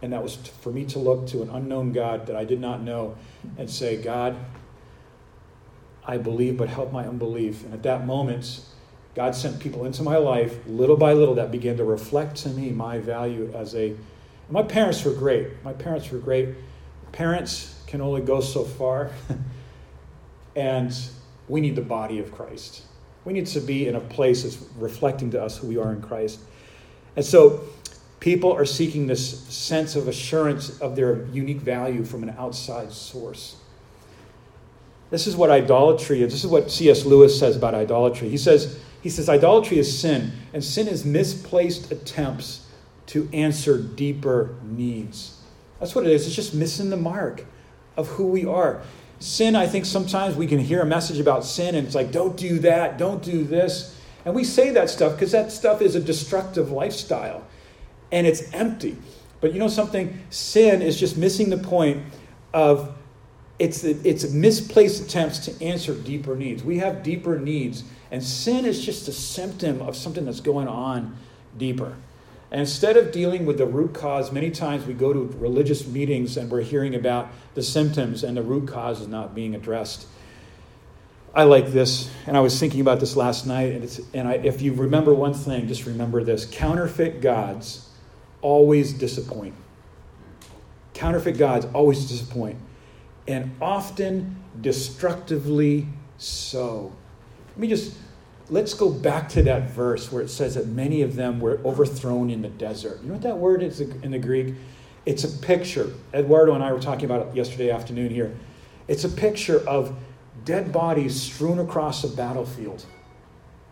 and 0.00 0.12
that 0.12 0.22
was 0.22 0.34
for 0.34 0.70
me 0.70 0.86
to 0.86 0.98
look 0.98 1.26
to 1.28 1.42
an 1.42 1.50
unknown 1.50 1.92
God 1.92 2.26
that 2.26 2.36
I 2.36 2.44
did 2.44 2.60
not 2.60 2.82
know 2.82 3.16
and 3.58 3.68
say, 3.70 4.00
God, 4.00 4.36
I 6.06 6.16
believe, 6.16 6.56
but 6.56 6.68
help 6.68 6.90
my 6.90 7.06
unbelief. 7.06 7.64
And 7.64 7.74
at 7.74 7.82
that 7.82 8.06
moment, 8.06 8.62
God 9.16 9.34
sent 9.34 9.58
people 9.60 9.86
into 9.86 10.02
my 10.02 10.18
life 10.18 10.58
little 10.66 10.98
by 10.98 11.14
little 11.14 11.36
that 11.36 11.50
began 11.50 11.78
to 11.78 11.84
reflect 11.84 12.36
to 12.36 12.50
me 12.50 12.70
my 12.70 12.98
value 12.98 13.50
as 13.54 13.74
a. 13.74 13.96
My 14.50 14.62
parents 14.62 15.04
were 15.04 15.12
great. 15.12 15.48
My 15.64 15.72
parents 15.72 16.10
were 16.10 16.18
great. 16.18 16.50
Parents 17.12 17.80
can 17.86 18.02
only 18.02 18.20
go 18.20 18.42
so 18.42 18.62
far. 18.62 19.10
and 20.56 20.94
we 21.48 21.62
need 21.62 21.76
the 21.76 21.82
body 21.82 22.18
of 22.18 22.30
Christ. 22.30 22.82
We 23.24 23.32
need 23.32 23.46
to 23.46 23.60
be 23.60 23.88
in 23.88 23.96
a 23.96 24.00
place 24.00 24.42
that's 24.42 24.58
reflecting 24.76 25.30
to 25.30 25.42
us 25.42 25.56
who 25.56 25.68
we 25.68 25.78
are 25.78 25.92
in 25.92 26.02
Christ. 26.02 26.38
And 27.16 27.24
so 27.24 27.62
people 28.20 28.52
are 28.52 28.66
seeking 28.66 29.06
this 29.06 29.40
sense 29.48 29.96
of 29.96 30.08
assurance 30.08 30.78
of 30.80 30.94
their 30.94 31.24
unique 31.28 31.60
value 31.60 32.04
from 32.04 32.22
an 32.22 32.34
outside 32.38 32.92
source. 32.92 33.56
This 35.08 35.26
is 35.26 35.36
what 35.36 35.50
idolatry 35.50 36.22
is. 36.22 36.32
This 36.32 36.44
is 36.44 36.50
what 36.50 36.70
C.S. 36.70 37.06
Lewis 37.06 37.38
says 37.38 37.56
about 37.56 37.74
idolatry. 37.74 38.28
He 38.28 38.36
says, 38.36 38.78
he 39.02 39.08
says 39.08 39.28
idolatry 39.28 39.78
is 39.78 39.98
sin, 39.98 40.32
and 40.52 40.62
sin 40.64 40.88
is 40.88 41.04
misplaced 41.04 41.92
attempts 41.92 42.66
to 43.06 43.28
answer 43.32 43.78
deeper 43.78 44.56
needs. 44.62 45.40
That's 45.78 45.94
what 45.94 46.06
it 46.06 46.12
is. 46.12 46.26
It's 46.26 46.34
just 46.34 46.54
missing 46.54 46.90
the 46.90 46.96
mark 46.96 47.44
of 47.96 48.08
who 48.08 48.26
we 48.26 48.44
are. 48.44 48.82
Sin, 49.18 49.56
I 49.56 49.66
think 49.66 49.86
sometimes 49.86 50.36
we 50.36 50.46
can 50.46 50.58
hear 50.58 50.82
a 50.82 50.86
message 50.86 51.18
about 51.18 51.44
sin 51.44 51.74
and 51.74 51.86
it's 51.86 51.94
like, 51.94 52.12
don't 52.12 52.36
do 52.36 52.58
that, 52.60 52.98
don't 52.98 53.22
do 53.22 53.44
this. 53.44 53.98
And 54.24 54.34
we 54.34 54.44
say 54.44 54.70
that 54.70 54.90
stuff 54.90 55.12
because 55.12 55.32
that 55.32 55.52
stuff 55.52 55.80
is 55.80 55.94
a 55.94 56.00
destructive 56.00 56.70
lifestyle 56.70 57.46
and 58.12 58.26
it's 58.26 58.52
empty. 58.52 58.96
But 59.40 59.52
you 59.52 59.58
know 59.58 59.68
something? 59.68 60.18
Sin 60.30 60.82
is 60.82 60.98
just 60.98 61.16
missing 61.16 61.50
the 61.50 61.58
point 61.58 62.04
of 62.52 62.94
it's, 63.58 63.84
it's 63.84 64.30
misplaced 64.30 65.02
attempts 65.02 65.38
to 65.46 65.64
answer 65.64 65.94
deeper 65.94 66.36
needs. 66.36 66.62
We 66.62 66.78
have 66.78 67.02
deeper 67.02 67.38
needs 67.38 67.84
and 68.10 68.22
sin 68.22 68.64
is 68.64 68.84
just 68.84 69.08
a 69.08 69.12
symptom 69.12 69.82
of 69.82 69.96
something 69.96 70.24
that's 70.24 70.40
going 70.40 70.68
on 70.68 71.16
deeper. 71.56 71.96
And 72.50 72.60
instead 72.60 72.96
of 72.96 73.10
dealing 73.10 73.44
with 73.44 73.58
the 73.58 73.66
root 73.66 73.92
cause, 73.92 74.30
many 74.30 74.50
times 74.50 74.86
we 74.86 74.94
go 74.94 75.12
to 75.12 75.20
religious 75.38 75.86
meetings 75.86 76.36
and 76.36 76.50
we're 76.50 76.60
hearing 76.60 76.94
about 76.94 77.28
the 77.54 77.62
symptoms 77.62 78.22
and 78.22 78.36
the 78.36 78.42
root 78.42 78.68
cause 78.68 79.00
is 79.00 79.08
not 79.08 79.34
being 79.34 79.54
addressed. 79.54 80.06
I 81.34 81.42
like 81.42 81.66
this, 81.66 82.10
and 82.26 82.34
I 82.34 82.40
was 82.40 82.58
thinking 82.58 82.80
about 82.80 82.98
this 82.98 83.14
last 83.14 83.46
night. 83.46 83.72
And, 83.72 84.00
and 84.14 84.28
I, 84.28 84.34
if 84.34 84.62
you 84.62 84.72
remember 84.72 85.12
one 85.12 85.34
thing, 85.34 85.68
just 85.68 85.84
remember 85.84 86.24
this 86.24 86.46
counterfeit 86.46 87.20
gods 87.20 87.90
always 88.40 88.94
disappoint. 88.94 89.54
Counterfeit 90.94 91.36
gods 91.36 91.66
always 91.74 92.08
disappoint, 92.08 92.58
and 93.28 93.54
often 93.60 94.42
destructively 94.62 95.88
so. 96.16 96.92
Let 97.56 97.60
me 97.62 97.68
just 97.68 97.96
let's 98.50 98.74
go 98.74 98.90
back 98.90 99.30
to 99.30 99.42
that 99.44 99.70
verse 99.70 100.12
where 100.12 100.22
it 100.22 100.28
says 100.28 100.56
that 100.56 100.66
many 100.66 101.00
of 101.00 101.16
them 101.16 101.40
were 101.40 101.58
overthrown 101.64 102.28
in 102.28 102.42
the 102.42 102.50
desert. 102.50 103.00
You 103.00 103.08
know 103.08 103.14
what 103.14 103.22
that 103.22 103.38
word 103.38 103.62
is 103.62 103.80
in 103.80 104.10
the 104.10 104.18
Greek? 104.18 104.54
It's 105.06 105.24
a 105.24 105.28
picture. 105.28 105.94
Eduardo 106.12 106.52
and 106.52 106.62
I 106.62 106.70
were 106.70 106.80
talking 106.80 107.06
about 107.06 107.28
it 107.28 107.34
yesterday 107.34 107.70
afternoon 107.70 108.10
here. 108.10 108.36
It's 108.88 109.04
a 109.04 109.08
picture 109.08 109.66
of 109.66 109.96
dead 110.44 110.70
bodies 110.70 111.18
strewn 111.18 111.58
across 111.58 112.04
a 112.04 112.08
battlefield. 112.08 112.84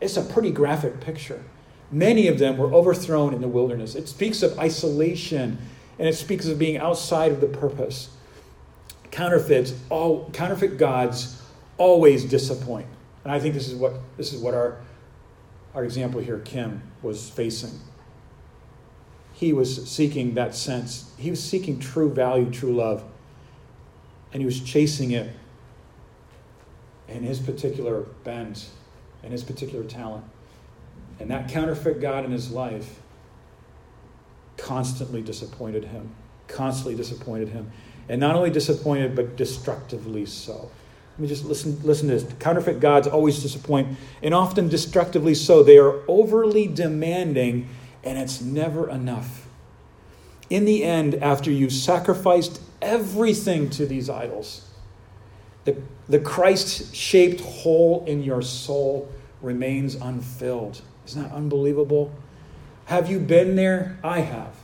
It's 0.01 0.16
a 0.16 0.23
pretty 0.23 0.51
graphic 0.51 1.01
picture. 1.01 1.44
Many 1.90 2.27
of 2.29 2.38
them 2.38 2.57
were 2.57 2.73
overthrown 2.73 3.35
in 3.35 3.42
the 3.42 3.49
wilderness. 3.49 3.94
It 3.94 4.09
speaks 4.09 4.42
of 4.42 4.59
isolation 4.59 5.59
and 5.99 6.09
it 6.09 6.14
speaks 6.14 6.47
of 6.47 6.59
being 6.59 6.79
outside 6.79 7.33
of 7.33 7.42
the 7.42 7.49
purpose. 7.49 8.09
Counterfeits, 9.11 9.75
all 9.90 10.31
counterfeit 10.31 10.79
gods 10.79 11.42
always 11.77 12.25
disappoint. 12.25 12.87
And 13.24 13.32
I 13.32 13.40
think 13.40 13.54
this 13.54 13.68
is 13.68 13.74
what 13.74 13.94
this 14.16 14.32
is 14.32 14.40
what 14.40 14.54
our 14.54 14.78
our 15.74 15.84
example 15.84 16.20
here, 16.20 16.38
Kim, 16.38 16.82
was 17.02 17.28
facing. 17.28 17.80
He 19.32 19.52
was 19.52 19.90
seeking 19.90 20.34
that 20.34 20.54
sense. 20.54 21.10
He 21.18 21.30
was 21.30 21.42
seeking 21.42 21.80
true 21.80 22.12
value, 22.12 22.50
true 22.50 22.72
love. 22.72 23.02
And 24.32 24.40
he 24.40 24.46
was 24.46 24.60
chasing 24.60 25.10
it 25.10 25.34
in 27.08 27.22
his 27.22 27.40
particular 27.40 28.02
bent 28.22 28.68
and 29.22 29.32
his 29.32 29.42
particular 29.42 29.84
talent. 29.84 30.24
And 31.18 31.30
that 31.30 31.48
counterfeit 31.48 32.00
God 32.00 32.24
in 32.24 32.30
his 32.30 32.50
life 32.50 33.00
constantly 34.56 35.22
disappointed 35.22 35.87
him, 35.87 36.14
constantly 36.46 36.94
disappointed 36.94 37.48
him. 37.48 37.70
And 38.08 38.20
not 38.20 38.37
only 38.37 38.50
disappointed, 38.50 39.16
but 39.16 39.37
destructively 39.37 40.26
so. 40.26 40.70
Let 41.14 41.20
me 41.20 41.29
just 41.29 41.44
listen, 41.44 41.81
listen 41.85 42.09
to 42.09 42.14
this. 42.14 42.35
Counterfeit 42.40 42.81
gods 42.81 43.07
always 43.07 43.40
disappoint, 43.40 43.96
and 44.20 44.35
often 44.35 44.68
destructively 44.68 45.35
so. 45.35 45.62
They 45.62 45.79
are 45.79 46.00
overly 46.09 46.66
demanding, 46.66 47.68
and 48.03 48.18
it's 48.18 48.40
never 48.40 48.90
enough. 48.90 49.46
In 50.50 50.64
the 50.64 50.83
end, 50.83 51.14
after 51.14 51.53
you've 51.53 51.72
sacrificed 51.72 52.61
everything 52.83 53.70
to 53.70 53.87
these 53.87 54.11
idols, 54.11 54.68
the, 55.64 55.77
the 56.09 56.18
Christ 56.18 56.92
shaped 56.92 57.40
hole 57.40 58.05
in 58.09 58.24
your 58.24 58.42
soul 58.42 59.09
remains 59.40 59.94
unfilled. 59.94 60.83
Isn't 61.07 61.22
that 61.22 61.33
unbelievable? 61.33 62.12
Have 62.87 63.09
you 63.09 63.20
been 63.20 63.55
there? 63.55 63.98
I 64.03 64.20
have. 64.20 64.63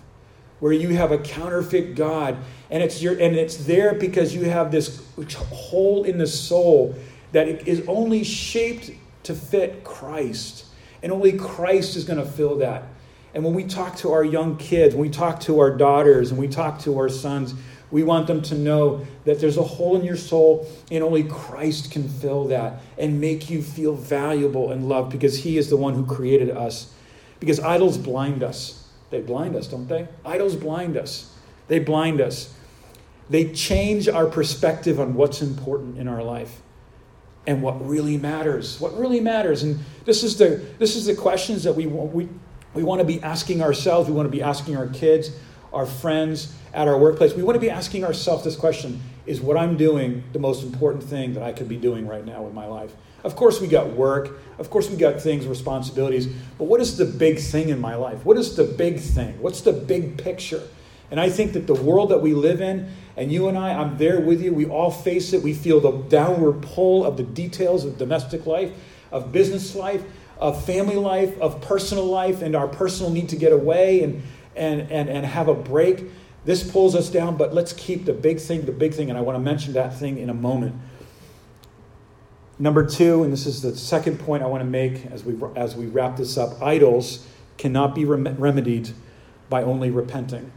Where 0.61 0.73
you 0.73 0.90
have 0.90 1.11
a 1.11 1.18
counterfeit 1.18 1.96
God 1.96 2.37
and 2.70 2.83
it's 2.83 3.03
your 3.03 3.14
and 3.14 3.35
it's 3.35 3.64
there 3.64 3.94
because 3.94 4.35
you 4.35 4.44
have 4.44 4.70
this 4.70 5.03
hole 5.35 6.05
in 6.05 6.18
the 6.18 6.27
soul 6.27 6.94
that 7.33 7.49
is 7.66 7.83
only 7.88 8.25
shaped 8.25 8.90
to 9.25 9.35
fit 9.35 9.85
Christ. 9.85 10.66
And 11.03 11.12
only 11.12 11.33
Christ 11.33 11.96
is 11.96 12.05
going 12.05 12.18
to 12.18 12.27
fill 12.27 12.59
that. 12.59 12.85
And 13.35 13.44
when 13.44 13.55
we 13.55 13.64
talk 13.64 13.96
to 13.99 14.12
our 14.12 14.25
young 14.25 14.57
kids, 14.57 14.94
when 14.94 15.03
we 15.03 15.11
talk 15.11 15.40
to 15.40 15.61
our 15.61 15.70
daughters, 15.70 16.31
and 16.31 16.38
we 16.38 16.49
talk 16.49 16.81
to 16.81 16.99
our 16.99 17.09
sons, 17.09 17.55
we 17.90 18.03
want 18.03 18.27
them 18.27 18.42
to 18.42 18.55
know 18.55 19.07
that 19.25 19.40
there's 19.40 19.57
a 19.57 19.62
hole 19.62 19.96
in 19.96 20.05
your 20.05 20.16
soul, 20.16 20.68
and 20.90 21.03
only 21.03 21.25
Christ 21.25 21.90
can 21.90 22.09
fill 22.09 22.46
that 22.49 22.81
and 22.99 23.20
make 23.20 23.51
you 23.51 23.62
feel 23.62 23.94
valuable 23.94 24.73
and 24.73 24.88
loved 24.88 25.11
because 25.11 25.38
He 25.38 25.59
is 25.59 25.70
the 25.70 25.77
one 25.77 25.94
who 25.94 26.05
created 26.07 26.51
us. 26.51 26.92
Because 27.38 27.61
idols 27.61 27.99
blind 27.99 28.42
us. 28.42 28.80
They 29.11 29.20
blind 29.20 29.57
us, 29.57 29.66
don't 29.66 29.88
they? 29.88 30.09
Idols 30.25 30.57
blind 30.57 30.96
us. 30.96 31.35
They 31.68 31.79
blind 31.79 32.20
us. 32.20 32.55
They 33.29 33.53
change 33.53 34.09
our 34.09 34.27
perspective 34.27 34.99
on 34.99 35.14
what's 35.14 35.42
important 35.42 35.99
in 35.99 36.09
our 36.09 36.23
life 36.23 36.61
and 37.46 37.62
what 37.62 37.87
really 37.87 38.16
matters. 38.16 38.81
What 38.81 38.96
really 38.99 39.20
matters. 39.20 39.62
And 39.62 39.79
this 40.05 40.23
is 40.23 40.37
the, 40.37 40.64
this 40.79 40.96
is 40.96 41.07
the 41.07 41.14
questions 41.14 41.62
that 41.64 41.73
we, 41.73 41.87
we, 41.87 42.29
we 42.75 42.83
want 42.83 43.01
to 43.01 43.05
be 43.05 43.20
asking 43.23 43.62
ourselves. 43.62 44.09
We 44.09 44.14
want 44.14 44.27
to 44.27 44.33
be 44.33 44.42
asking 44.42 44.77
our 44.77 44.88
kids, 44.88 45.31
our 45.73 45.87
friends, 45.87 46.55
at 46.73 46.88
our 46.88 46.99
workplace, 46.99 47.35
we 47.35 47.42
want 47.42 47.57
to 47.57 47.61
be 47.61 47.70
asking 47.70 48.05
ourselves 48.05 48.44
this 48.44 48.57
question 48.57 49.01
Is 49.27 49.40
what 49.40 49.57
I'm 49.57 49.77
doing 49.77 50.23
the 50.33 50.38
most 50.38 50.62
important 50.62 51.03
thing 51.03 51.35
that 51.35 51.42
I 51.42 51.53
could 51.53 51.68
be 51.68 51.77
doing 51.77 52.07
right 52.07 52.25
now 52.25 52.46
in 52.46 52.55
my 52.55 52.66
life? 52.66 52.92
Of 53.23 53.37
course, 53.37 53.61
we 53.61 53.69
got 53.69 53.93
work. 53.93 54.41
Of 54.59 54.71
course, 54.71 54.89
we 54.89 54.97
got 54.97 55.21
things, 55.21 55.47
responsibilities. 55.47 56.27
But 56.59 56.65
what 56.65 56.81
is 56.81 56.97
the 56.97 57.05
big 57.05 57.39
thing 57.39 57.69
in 57.69 57.79
my 57.79 57.95
life? 57.95 58.25
What 58.25 58.37
is 58.37 58.57
the 58.57 58.65
big 58.65 58.99
thing? 58.99 59.41
What's 59.41 59.61
the 59.61 59.73
big 59.73 60.19
picture? 60.19 60.63
And 61.11 61.19
I 61.19 61.29
think 61.29 61.55
that 61.55 61.67
the 61.67 61.75
world 61.75 62.11
that 62.11 62.23
we 62.23 62.35
live 62.35 62.61
in, 62.61 62.89
and 63.17 63.33
you 63.33 63.49
and 63.49 63.59
I, 63.59 63.75
I'm 63.75 63.99
there 63.99 64.21
with 64.21 64.41
you, 64.41 64.55
we 64.55 64.67
all 64.67 64.91
face 64.91 65.33
it. 65.33 65.43
We 65.43 65.55
feel 65.55 65.81
the 65.81 65.91
downward 66.09 66.63
pull 66.63 67.05
of 67.05 67.17
the 67.17 67.25
details 67.25 67.85
of 67.85 67.99
domestic 67.99 68.47
life, 68.47 68.73
of 69.11 69.33
business 69.33 69.75
life, 69.75 70.03
of 70.39 70.65
family 70.65 70.97
life, 70.97 71.37
of 71.39 71.61
personal 71.61 72.07
life, 72.07 72.43
and 72.43 72.55
our 72.55 72.69
personal 72.69 73.11
need 73.11 73.29
to 73.31 73.37
get 73.37 73.53
away 73.53 74.03
and, 74.03 74.23
and, 74.55 74.83
and, 74.91 75.09
and 75.09 75.27
have 75.27 75.49
a 75.49 75.55
break. 75.55 76.05
This 76.45 76.69
pulls 76.69 76.95
us 76.95 77.11
down, 77.11 77.37
but 77.37 77.53
let's 77.53 77.73
keep 77.73 78.07
the 78.07 78.15
big 78.15 78.39
thing 78.39 78.65
the 78.65 78.73
big 78.73 78.95
thing, 78.95 79.11
and 79.11 79.19
I 79.19 79.21
want 79.21 79.37
to 79.37 79.41
mention 79.41 79.75
that 79.75 79.99
thing 79.99 80.17
in 80.19 80.31
a 80.31 80.35
moment. 80.35 80.77
Number 82.61 82.85
two, 82.85 83.25
and 83.25 83.33
this 83.33 83.46
is 83.46 83.62
the 83.62 83.75
second 83.75 84.20
point 84.20 84.42
I 84.42 84.46
want 84.46 84.61
to 84.61 84.68
make 84.68 85.07
as 85.07 85.25
we, 85.25 85.35
as 85.57 85.75
we 85.75 85.87
wrap 85.87 86.18
this 86.18 86.37
up 86.37 86.61
idols 86.61 87.27
cannot 87.57 87.94
be 87.94 88.05
rem- 88.05 88.37
remedied 88.37 88.90
by 89.49 89.62
only 89.62 89.90
repenting. 89.90 90.53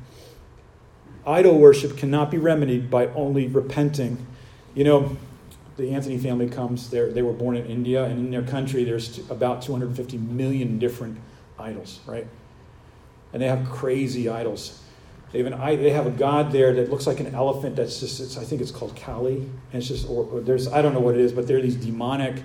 Idol 1.26 1.58
worship 1.58 1.96
cannot 1.96 2.30
be 2.30 2.38
remedied 2.38 2.92
by 2.92 3.08
only 3.08 3.48
repenting. 3.48 4.28
You 4.76 4.84
know, 4.84 5.18
the 5.78 5.92
Anthony 5.92 6.18
family 6.18 6.50
comes, 6.50 6.90
they 6.90 7.10
they 7.10 7.22
were 7.22 7.32
born 7.32 7.56
in 7.56 7.66
India, 7.68 8.04
and 8.04 8.20
in 8.20 8.32
their 8.32 8.44
country, 8.44 8.84
there's 8.84 9.20
about 9.30 9.62
250 9.62 10.18
million 10.18 10.80
different 10.80 11.18
idols, 11.58 12.02
right? 12.06 12.28
And 13.32 13.42
they 13.42 13.48
have 13.48 13.70
crazy 13.70 14.28
idols. 14.28 14.83
They 15.34 15.42
have, 15.42 15.52
an, 15.52 15.82
they 15.82 15.90
have 15.90 16.06
a 16.06 16.12
god 16.12 16.52
there 16.52 16.76
that 16.76 16.92
looks 16.92 17.08
like 17.08 17.20
an 17.20 17.34
elephant. 17.34 17.76
That's 17.76 18.00
just, 18.00 18.38
I 18.38 18.44
think 18.44 18.62
it's 18.62 18.70
called 18.70 18.96
Kali. 18.96 19.38
And 19.38 19.52
it's 19.74 19.88
just, 19.88 20.08
or, 20.08 20.26
or 20.26 20.42
there's, 20.42 20.68
I 20.68 20.84
don't 20.84 20.94
know 20.94 21.00
what 21.00 21.16
it 21.16 21.22
is, 21.22 21.34
but 21.34 21.48
there 21.48 21.58
are 21.58 21.62
these 21.62 21.76
demonic, 21.76 22.44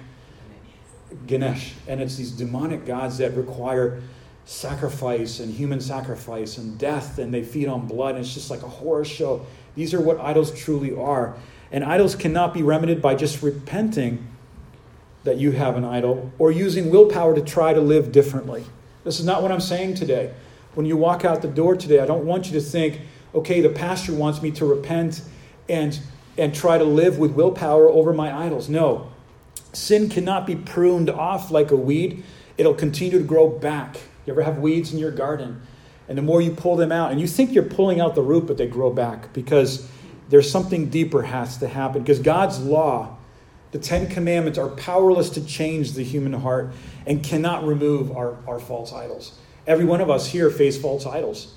Ganesh. 1.27 1.75
And 1.87 2.01
it's 2.01 2.17
these 2.17 2.33
demonic 2.33 2.87
gods 2.87 3.19
that 3.19 3.37
require 3.37 4.01
sacrifice 4.47 5.39
and 5.39 5.53
human 5.53 5.83
sacrifice 5.83 6.57
and 6.57 6.79
death, 6.79 7.19
and 7.19 7.33
they 7.33 7.45
feed 7.45 7.69
on 7.69 7.87
blood. 7.87 8.15
And 8.15 8.25
it's 8.25 8.33
just 8.33 8.51
like 8.51 8.63
a 8.63 8.69
horror 8.69 9.05
show. 9.05 9.45
These 9.75 9.93
are 9.93 10.01
what 10.01 10.19
idols 10.19 10.59
truly 10.59 10.97
are. 10.97 11.37
And 11.71 11.85
idols 11.85 12.15
cannot 12.15 12.55
be 12.55 12.63
remedied 12.63 13.03
by 13.03 13.17
just 13.17 13.43
repenting 13.43 14.27
that 15.25 15.37
you 15.37 15.51
have 15.51 15.77
an 15.77 15.85
idol 15.85 16.33
or 16.39 16.51
using 16.51 16.89
willpower 16.89 17.35
to 17.35 17.43
try 17.43 17.75
to 17.75 17.83
live 17.83 18.13
differently. 18.13 18.65
This 19.05 19.21
is 19.21 19.27
not 19.27 19.43
what 19.43 19.53
I'm 19.53 19.61
saying 19.61 19.97
today 19.97 20.33
when 20.75 20.87
you 20.87 20.97
walk 20.97 21.25
out 21.25 21.43
the 21.43 21.49
door 21.49 21.77
today, 21.77 22.01
I 22.01 22.07
don't 22.07 22.25
want 22.25 22.47
you 22.47 22.53
to 22.53 22.61
think, 22.61 23.01
okay, 23.35 23.61
the 23.61 23.69
pastor 23.69 24.13
wants 24.13 24.43
me 24.43 24.51
to 24.53 24.65
repent 24.65 25.23
and, 25.69 25.99
and 26.37 26.55
try 26.55 26.79
to 26.79 26.85
live 26.85 27.19
with 27.19 27.33
willpower 27.33 27.89
over 27.89 28.13
my 28.13 28.37
idols. 28.37 28.69
No. 28.69 29.11
Sin 29.73 30.09
cannot 30.09 30.47
be 30.47 30.57
pruned 30.57 31.11
off 31.11 31.51
like 31.51 31.71
a 31.71 31.77
weed, 31.77 32.23
it'll 32.57 32.75
continue 32.75 33.19
to 33.19 33.25
grow 33.25 33.49
back. 33.49 33.99
You 34.27 34.33
ever 34.33 34.43
have 34.43 34.59
weeds 34.59 34.93
in 34.93 34.99
your 34.99 35.11
garden? 35.11 35.63
And 36.09 36.17
the 36.17 36.23
more 36.23 36.41
you 36.41 36.53
pull 36.53 36.77
them 36.77 36.91
out, 36.91 37.13
and 37.13 37.21
you 37.21 37.27
think 37.27 37.53
you're 37.53 37.65
pulling 37.65 38.01
out 38.01 38.15
the 38.15 38.23
root, 38.23 38.47
but 38.47 38.57
they 38.57 38.67
grow 38.67 38.91
back 38.91 39.33
because 39.33 39.89
there's 40.29 40.51
something 40.51 40.89
deeper 40.89 41.23
has 41.23 41.59
to 41.59 41.69
happen. 41.69 42.03
Because 42.03 42.19
God's 42.19 42.61
law, 42.61 43.17
the 43.73 43.79
Ten 43.79 44.09
Commandments, 44.09 44.59
are 44.59 44.69
powerless 44.69 45.31
to 45.31 45.45
change 45.45 45.93
the 45.93 46.03
human 46.03 46.33
heart 46.33 46.73
and 47.07 47.23
cannot 47.23 47.67
remove 47.67 48.17
our, 48.17 48.37
our 48.47 48.59
false 48.59 48.93
idols. 48.93 49.39
Every 49.69 49.85
one 49.85 50.01
of 50.01 50.09
us 50.09 50.27
here 50.27 50.49
face 50.49 50.81
false 50.81 51.05
idols. 51.05 51.55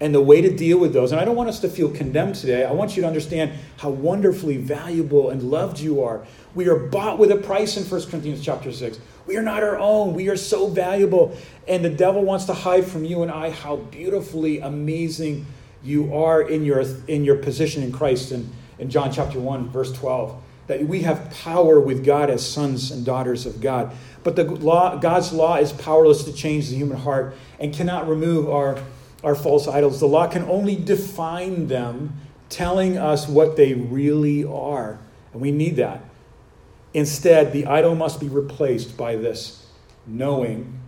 And 0.00 0.14
the 0.14 0.20
way 0.20 0.42
to 0.42 0.54
deal 0.54 0.78
with 0.78 0.92
those, 0.92 1.12
and 1.12 1.20
I 1.20 1.24
don't 1.24 1.36
want 1.36 1.48
us 1.48 1.60
to 1.60 1.70
feel 1.70 1.88
condemned 1.88 2.34
today. 2.34 2.64
I 2.64 2.72
want 2.72 2.96
you 2.96 3.02
to 3.02 3.08
understand 3.08 3.52
how 3.78 3.88
wonderfully 3.88 4.58
valuable 4.58 5.30
and 5.30 5.42
loved 5.44 5.80
you 5.80 6.02
are. 6.02 6.26
We 6.54 6.68
are 6.68 6.76
bought 6.76 7.18
with 7.18 7.30
a 7.30 7.36
price 7.36 7.78
in 7.78 7.84
1 7.84 8.10
Corinthians 8.10 8.44
chapter 8.44 8.72
6. 8.72 8.98
We 9.26 9.38
are 9.38 9.42
not 9.42 9.62
our 9.62 9.78
own. 9.78 10.12
We 10.12 10.28
are 10.28 10.36
so 10.36 10.66
valuable. 10.66 11.38
And 11.66 11.82
the 11.82 11.90
devil 11.90 12.22
wants 12.22 12.44
to 12.46 12.52
hide 12.52 12.84
from 12.84 13.04
you 13.04 13.22
and 13.22 13.30
I 13.30 13.50
how 13.50 13.76
beautifully 13.76 14.60
amazing 14.60 15.46
you 15.82 16.14
are 16.14 16.42
in 16.42 16.64
your, 16.64 16.82
in 17.06 17.24
your 17.24 17.36
position 17.36 17.82
in 17.82 17.92
Christ. 17.92 18.32
And 18.32 18.52
in 18.78 18.90
John 18.90 19.10
chapter 19.12 19.38
1, 19.38 19.70
verse 19.70 19.92
12, 19.92 20.42
that 20.66 20.86
we 20.86 21.02
have 21.02 21.30
power 21.30 21.80
with 21.80 22.04
God 22.04 22.30
as 22.30 22.46
sons 22.46 22.90
and 22.90 23.04
daughters 23.04 23.46
of 23.46 23.60
God. 23.60 23.94
But 24.24 24.36
the 24.36 24.44
law, 24.44 24.96
God's 24.96 25.32
law 25.32 25.56
is 25.56 25.72
powerless 25.72 26.24
to 26.24 26.32
change 26.32 26.68
the 26.68 26.76
human 26.76 26.98
heart 26.98 27.36
and 27.60 27.72
cannot 27.72 28.08
remove 28.08 28.50
our, 28.50 28.78
our 29.22 29.34
false 29.34 29.68
idols. 29.68 30.00
The 30.00 30.08
law 30.08 30.26
can 30.26 30.42
only 30.44 30.74
define 30.74 31.68
them, 31.68 32.20
telling 32.48 32.98
us 32.98 33.28
what 33.28 33.56
they 33.56 33.74
really 33.74 34.44
are. 34.44 34.98
And 35.32 35.40
we 35.40 35.52
need 35.52 35.76
that. 35.76 36.02
Instead, 36.94 37.52
the 37.52 37.66
idol 37.66 37.94
must 37.94 38.18
be 38.20 38.28
replaced 38.28 38.96
by 38.96 39.16
this 39.16 39.66
knowing 40.06 40.80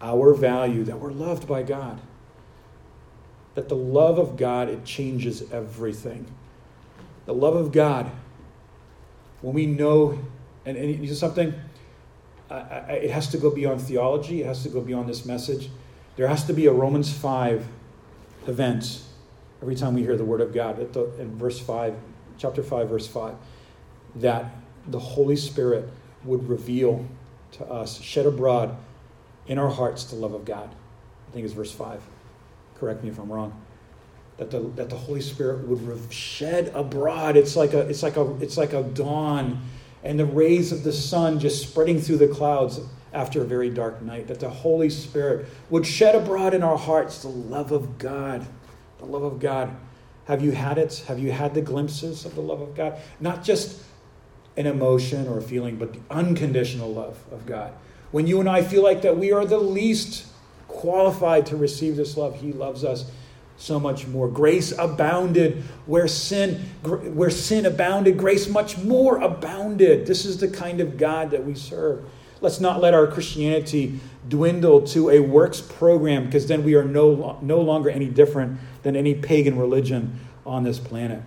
our 0.00 0.34
value, 0.34 0.84
that 0.84 1.00
we're 1.00 1.10
loved 1.10 1.48
by 1.48 1.62
God. 1.62 2.00
That 3.54 3.68
the 3.68 3.76
love 3.76 4.18
of 4.18 4.36
God, 4.36 4.68
it 4.68 4.84
changes 4.84 5.50
everything. 5.50 6.26
The 7.26 7.34
love 7.34 7.56
of 7.56 7.72
God, 7.72 8.10
when 9.40 9.54
we 9.54 9.66
know, 9.66 10.18
and, 10.64 10.76
and 10.76 10.90
you 10.90 11.06
know 11.06 11.14
something, 11.14 11.54
I, 12.50 12.92
it 12.92 13.10
has 13.10 13.28
to 13.28 13.38
go 13.38 13.50
beyond 13.50 13.82
theology, 13.82 14.42
it 14.42 14.46
has 14.46 14.62
to 14.62 14.68
go 14.68 14.80
beyond 14.80 15.08
this 15.08 15.24
message. 15.24 15.70
There 16.16 16.28
has 16.28 16.44
to 16.46 16.52
be 16.52 16.66
a 16.66 16.72
Romans 16.72 17.12
5 17.12 17.66
event 18.46 19.02
every 19.60 19.74
time 19.74 19.94
we 19.94 20.02
hear 20.02 20.16
the 20.16 20.24
word 20.24 20.40
of 20.40 20.54
God. 20.54 20.78
in 21.18 21.36
verse 21.36 21.60
5, 21.60 21.94
chapter 22.38 22.62
5, 22.62 22.88
verse 22.88 23.06
5, 23.06 23.34
that 24.16 24.46
the 24.86 24.98
Holy 24.98 25.36
Spirit 25.36 25.88
would 26.24 26.48
reveal 26.48 27.06
to 27.52 27.64
us, 27.66 28.00
shed 28.00 28.26
abroad 28.26 28.76
in 29.46 29.58
our 29.58 29.70
hearts 29.70 30.04
the 30.04 30.16
love 30.16 30.34
of 30.34 30.44
God. 30.44 30.68
I 31.28 31.32
think 31.32 31.44
it's 31.44 31.54
verse 31.54 31.72
5. 31.72 32.02
Correct 32.78 33.02
me 33.02 33.10
if 33.10 33.18
I'm 33.18 33.30
wrong. 33.30 33.60
That 34.38 34.50
the, 34.50 34.60
that 34.76 34.88
the 34.88 34.96
Holy 34.96 35.20
Spirit 35.20 35.66
would 35.66 36.12
shed 36.12 36.70
abroad. 36.74 37.36
It's 37.36 37.56
like 37.56 37.74
a, 37.74 37.80
it's 37.80 38.02
like 38.02 38.16
a, 38.16 38.36
it's 38.40 38.56
like 38.56 38.72
a 38.72 38.82
dawn 38.82 39.60
and 40.04 40.18
the 40.18 40.24
rays 40.24 40.72
of 40.72 40.84
the 40.84 40.92
sun 40.92 41.38
just 41.40 41.68
spreading 41.68 42.00
through 42.00 42.18
the 42.18 42.28
clouds 42.28 42.80
after 43.12 43.42
a 43.42 43.44
very 43.44 43.70
dark 43.70 44.02
night, 44.02 44.28
that 44.28 44.40
the 44.40 44.48
Holy 44.48 44.90
Spirit 44.90 45.46
would 45.70 45.86
shed 45.86 46.14
abroad 46.14 46.54
in 46.54 46.62
our 46.62 46.76
hearts 46.76 47.22
the 47.22 47.28
love 47.28 47.72
of 47.72 47.98
God. 47.98 48.46
The 48.98 49.06
love 49.06 49.22
of 49.22 49.40
God. 49.40 49.74
Have 50.26 50.42
you 50.42 50.52
had 50.52 50.78
it? 50.78 51.04
Have 51.08 51.18
you 51.18 51.32
had 51.32 51.54
the 51.54 51.62
glimpses 51.62 52.24
of 52.24 52.34
the 52.34 52.40
love 52.40 52.60
of 52.60 52.74
God? 52.74 52.98
Not 53.18 53.42
just 53.42 53.82
an 54.56 54.66
emotion 54.66 55.26
or 55.26 55.38
a 55.38 55.42
feeling, 55.42 55.76
but 55.76 55.94
the 55.94 56.00
unconditional 56.10 56.92
love 56.92 57.18
of 57.32 57.46
God. 57.46 57.72
When 58.10 58.26
you 58.26 58.40
and 58.40 58.48
I 58.48 58.62
feel 58.62 58.82
like 58.82 59.02
that 59.02 59.16
we 59.16 59.32
are 59.32 59.46
the 59.46 59.58
least 59.58 60.26
qualified 60.66 61.46
to 61.46 61.56
receive 61.56 61.96
this 61.96 62.16
love, 62.16 62.36
He 62.40 62.52
loves 62.52 62.84
us 62.84 63.10
so 63.58 63.78
much 63.78 64.06
more. 64.06 64.28
Grace 64.28 64.72
abounded 64.78 65.64
where 65.84 66.08
sin 66.08 66.54
where 66.82 67.30
sin 67.30 67.66
abounded, 67.66 68.16
grace 68.16 68.48
much 68.48 68.78
more 68.78 69.18
abounded. 69.18 70.06
This 70.06 70.24
is 70.24 70.38
the 70.38 70.48
kind 70.48 70.80
of 70.80 70.96
God 70.96 71.32
that 71.32 71.44
we 71.44 71.54
serve. 71.54 72.04
Let's 72.40 72.60
not 72.60 72.80
let 72.80 72.94
our 72.94 73.08
Christianity 73.08 73.98
dwindle 74.28 74.86
to 74.88 75.10
a 75.10 75.18
works 75.18 75.60
program 75.60 76.26
because 76.26 76.46
then 76.46 76.62
we 76.62 76.74
are 76.74 76.84
no, 76.84 77.38
no 77.42 77.60
longer 77.60 77.90
any 77.90 78.06
different 78.06 78.60
than 78.82 78.94
any 78.94 79.14
pagan 79.14 79.58
religion 79.58 80.20
on 80.46 80.62
this 80.62 80.78
planet. 80.78 81.20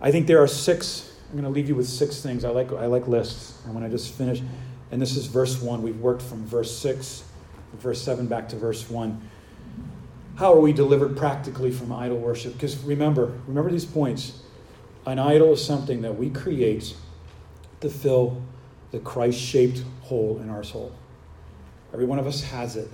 I 0.00 0.12
think 0.12 0.28
there 0.28 0.40
are 0.40 0.46
six, 0.46 1.12
I'm 1.28 1.32
going 1.32 1.44
to 1.44 1.50
leave 1.50 1.68
you 1.68 1.74
with 1.74 1.88
six 1.88 2.22
things. 2.22 2.44
I 2.44 2.50
like, 2.50 2.72
I 2.72 2.86
like 2.86 3.08
lists. 3.08 3.60
I 3.66 3.70
want 3.70 3.84
to 3.84 3.90
just 3.90 4.14
finish. 4.14 4.42
And 4.92 5.02
this 5.02 5.16
is 5.16 5.26
verse 5.26 5.60
1. 5.60 5.82
We've 5.82 6.00
worked 6.00 6.22
from 6.22 6.46
verse 6.46 6.76
6, 6.78 7.24
verse 7.74 8.00
7 8.00 8.26
back 8.26 8.48
to 8.50 8.56
verse 8.56 8.88
1. 8.88 9.20
How 10.40 10.54
are 10.54 10.58
we 10.58 10.72
delivered 10.72 11.18
practically 11.18 11.70
from 11.70 11.92
idol 11.92 12.16
worship? 12.16 12.54
Because 12.54 12.82
remember, 12.82 13.26
remember 13.46 13.70
these 13.70 13.84
points. 13.84 14.40
An 15.04 15.18
idol 15.18 15.52
is 15.52 15.62
something 15.62 16.00
that 16.00 16.16
we 16.16 16.30
create 16.30 16.96
to 17.82 17.90
fill 17.90 18.40
the 18.90 19.00
Christ 19.00 19.38
shaped 19.38 19.84
hole 20.00 20.40
in 20.42 20.48
our 20.48 20.64
soul. 20.64 20.94
Every 21.92 22.06
one 22.06 22.18
of 22.18 22.26
us 22.26 22.42
has 22.44 22.76
it. 22.76 22.88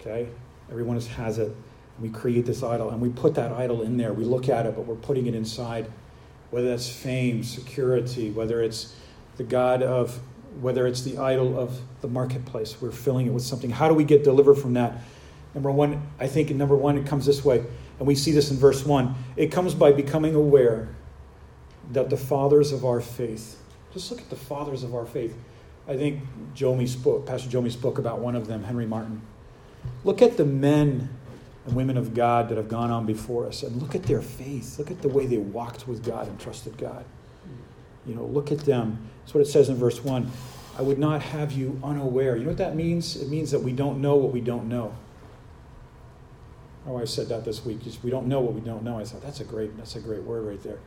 Okay? 0.00 0.28
Every 0.70 0.84
one 0.84 0.96
of 0.96 1.02
us 1.02 1.08
has 1.08 1.38
it. 1.38 1.50
We 1.98 2.10
create 2.10 2.46
this 2.46 2.62
idol 2.62 2.90
and 2.90 3.00
we 3.00 3.08
put 3.08 3.34
that 3.34 3.50
idol 3.50 3.82
in 3.82 3.96
there. 3.96 4.12
We 4.12 4.24
look 4.24 4.48
at 4.48 4.66
it, 4.66 4.76
but 4.76 4.82
we're 4.82 4.94
putting 4.94 5.26
it 5.26 5.34
inside. 5.34 5.90
Whether 6.52 6.68
that's 6.68 6.88
fame, 6.88 7.42
security, 7.42 8.30
whether 8.30 8.62
it's 8.62 8.94
the 9.36 9.42
God 9.42 9.82
of, 9.82 10.20
whether 10.60 10.86
it's 10.86 11.02
the 11.02 11.18
idol 11.18 11.58
of 11.58 11.80
the 12.02 12.08
marketplace, 12.08 12.80
we're 12.80 12.92
filling 12.92 13.26
it 13.26 13.32
with 13.32 13.42
something. 13.42 13.70
How 13.70 13.88
do 13.88 13.94
we 13.94 14.04
get 14.04 14.22
delivered 14.22 14.54
from 14.54 14.74
that? 14.74 14.98
Number 15.54 15.70
one, 15.70 16.06
I 16.18 16.26
think 16.26 16.50
in 16.50 16.58
number 16.58 16.76
one, 16.76 16.98
it 16.98 17.06
comes 17.06 17.26
this 17.26 17.44
way. 17.44 17.64
And 17.98 18.06
we 18.06 18.14
see 18.14 18.32
this 18.32 18.50
in 18.50 18.58
verse 18.58 18.84
one. 18.84 19.14
It 19.36 19.50
comes 19.50 19.74
by 19.74 19.92
becoming 19.92 20.34
aware 20.34 20.88
that 21.92 22.10
the 22.10 22.16
fathers 22.16 22.72
of 22.72 22.84
our 22.84 23.00
faith 23.00 23.62
just 23.96 24.10
look 24.10 24.20
at 24.20 24.28
the 24.28 24.36
fathers 24.36 24.82
of 24.82 24.94
our 24.94 25.06
faith. 25.06 25.34
I 25.88 25.96
think 25.96 26.20
Jomi 26.54 26.86
spoke, 26.86 27.24
Pastor 27.24 27.48
Jomi 27.48 27.72
spoke 27.72 27.96
about 27.96 28.18
one 28.18 28.36
of 28.36 28.46
them, 28.46 28.62
Henry 28.62 28.84
Martyn. 28.84 29.22
Look 30.04 30.20
at 30.20 30.36
the 30.36 30.44
men 30.44 31.08
and 31.64 31.74
women 31.74 31.96
of 31.96 32.12
God 32.12 32.50
that 32.50 32.58
have 32.58 32.68
gone 32.68 32.90
on 32.90 33.06
before 33.06 33.46
us 33.46 33.62
and 33.62 33.80
look 33.80 33.94
at 33.94 34.02
their 34.02 34.20
faith. 34.20 34.78
Look 34.78 34.90
at 34.90 35.00
the 35.00 35.08
way 35.08 35.24
they 35.24 35.38
walked 35.38 35.88
with 35.88 36.04
God 36.04 36.28
and 36.28 36.38
trusted 36.38 36.76
God. 36.76 37.06
You 38.04 38.14
know, 38.14 38.26
look 38.26 38.52
at 38.52 38.58
them. 38.58 39.08
That's 39.22 39.32
what 39.32 39.40
it 39.40 39.46
says 39.46 39.70
in 39.70 39.76
verse 39.76 40.04
1. 40.04 40.30
I 40.78 40.82
would 40.82 40.98
not 40.98 41.22
have 41.22 41.52
you 41.52 41.80
unaware. 41.82 42.36
You 42.36 42.42
know 42.42 42.50
what 42.50 42.58
that 42.58 42.76
means? 42.76 43.16
It 43.16 43.30
means 43.30 43.50
that 43.50 43.60
we 43.60 43.72
don't 43.72 44.02
know 44.02 44.16
what 44.16 44.30
we 44.30 44.42
don't 44.42 44.68
know. 44.68 44.94
Oh, 46.86 46.92
My 46.92 47.00
wife 47.00 47.08
said 47.08 47.28
that 47.28 47.44
this 47.44 47.64
week. 47.64 47.82
Just, 47.82 48.02
We 48.04 48.10
don't 48.10 48.26
know 48.26 48.40
what 48.40 48.54
we 48.54 48.60
don't 48.60 48.82
know. 48.82 48.98
I 48.98 49.04
thought 49.04 49.22
that's 49.22 49.40
a 49.40 49.44
great, 49.44 49.76
that's 49.76 49.96
a 49.96 50.00
great 50.00 50.22
word 50.22 50.46
right 50.46 50.62
there. 50.62 50.78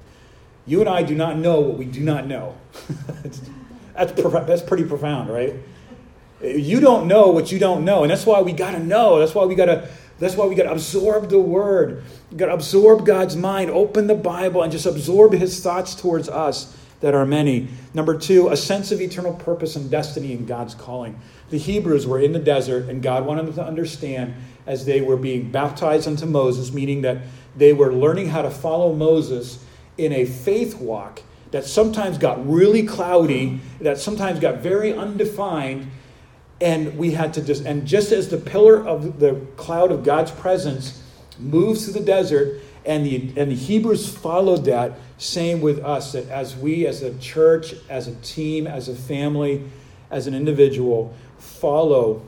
You 0.66 0.80
and 0.80 0.90
I 0.90 1.04
do 1.04 1.16
not 1.16 1.38
know 1.38 1.60
what 1.60 1.78
we 1.78 1.86
do 1.86 2.02
not 2.02 2.28
know. 2.28 2.56
that's, 3.24 3.42
that's 3.96 4.62
pretty 4.62 4.84
profound, 4.84 5.30
right? 5.30 5.56
You 6.42 6.80
don't 6.80 7.08
know 7.08 7.30
what 7.30 7.52
you 7.52 7.60
don't 7.60 7.84
know. 7.84 8.04
And 8.04 8.12
that's 8.12 8.26
why 8.26 8.42
we 8.42 8.54
got 8.54 8.72
to 8.72 8.80
know. 8.80 9.20
That's 9.20 9.36
why 9.36 9.46
we 9.46 9.56
got 9.56 9.66
to 9.66 9.90
that's 10.20 10.36
why 10.36 10.46
we 10.46 10.56
got 10.56 10.64
to 10.64 10.72
absorb 10.74 11.30
the 11.30 11.40
word. 11.40 12.04
You 12.30 12.38
got 12.38 12.48
to 12.48 12.54
absorb 12.54 13.06
God's 13.06 13.38
mind, 13.38 13.72
open 13.72 14.08
the 14.08 14.16
Bible, 14.16 14.62
and 14.62 14.72
just 14.72 14.86
absorb 14.86 15.32
his 15.32 15.62
thoughts 15.62 15.96
towards 15.96 16.28
us 16.28 16.76
that 17.00 17.16
are 17.16 17.26
many. 17.26 17.70
Number 17.94 18.18
two, 18.18 18.50
a 18.50 18.58
sense 18.58 18.92
of 18.92 19.00
eternal 19.00 19.34
purpose 19.34 19.78
and 19.78 19.90
destiny 19.90 20.34
in 20.34 20.46
God's 20.46 20.76
calling. 20.76 21.18
The 21.50 21.58
Hebrews 21.58 22.06
were 22.06 22.20
in 22.20 22.34
the 22.34 22.40
desert, 22.40 22.90
and 22.90 23.02
God 23.02 23.26
wanted 23.26 23.46
them 23.48 23.54
to 23.56 23.66
understand 23.66 24.34
as 24.66 24.86
they 24.86 25.02
were 25.02 25.18
being 25.18 25.52
baptized 25.52 26.08
unto 26.08 26.26
Moses, 26.26 26.72
meaning 26.72 27.02
that 27.02 27.18
they 27.56 27.74
were 27.74 27.94
learning 27.94 28.30
how 28.30 28.42
to 28.42 28.52
follow 28.52 28.94
Moses 28.94 29.64
in 29.98 30.14
a 30.14 30.26
faith 30.26 30.76
walk 30.76 31.22
that 31.52 31.66
sometimes 31.66 32.18
got 32.18 32.48
really 32.48 32.84
cloudy, 32.84 33.60
that 33.82 33.98
sometimes 33.98 34.40
got 34.40 34.60
very 34.60 34.94
undefined, 34.94 35.90
and 36.62 36.98
we 36.98 37.12
had 37.12 37.34
to 37.34 37.42
just, 37.42 37.66
and 37.66 37.88
just 37.88 38.12
as 38.12 38.30
the 38.30 38.38
pillar 38.38 38.86
of 38.86 39.20
the 39.20 39.36
cloud 39.56 39.92
of 39.92 40.04
God's 40.04 40.32
presence 40.32 41.02
moves 41.40 41.86
through 41.86 41.94
the 41.94 42.06
desert, 42.06 42.62
and 42.86 43.06
the, 43.06 43.34
and 43.36 43.52
the 43.52 43.56
Hebrews 43.56 44.16
followed 44.16 44.66
that, 44.66 44.98
same 45.18 45.62
with 45.62 45.80
us, 45.80 46.14
that 46.14 46.28
as 46.30 46.56
we, 46.56 46.86
as 46.86 47.02
a 47.02 47.18
church, 47.20 47.74
as 47.90 48.08
a 48.08 48.16
team, 48.16 48.68
as 48.68 48.88
a 48.88 48.96
family, 48.96 49.64
as 50.12 50.28
an 50.28 50.34
individual, 50.34 51.14
follow 51.38 52.22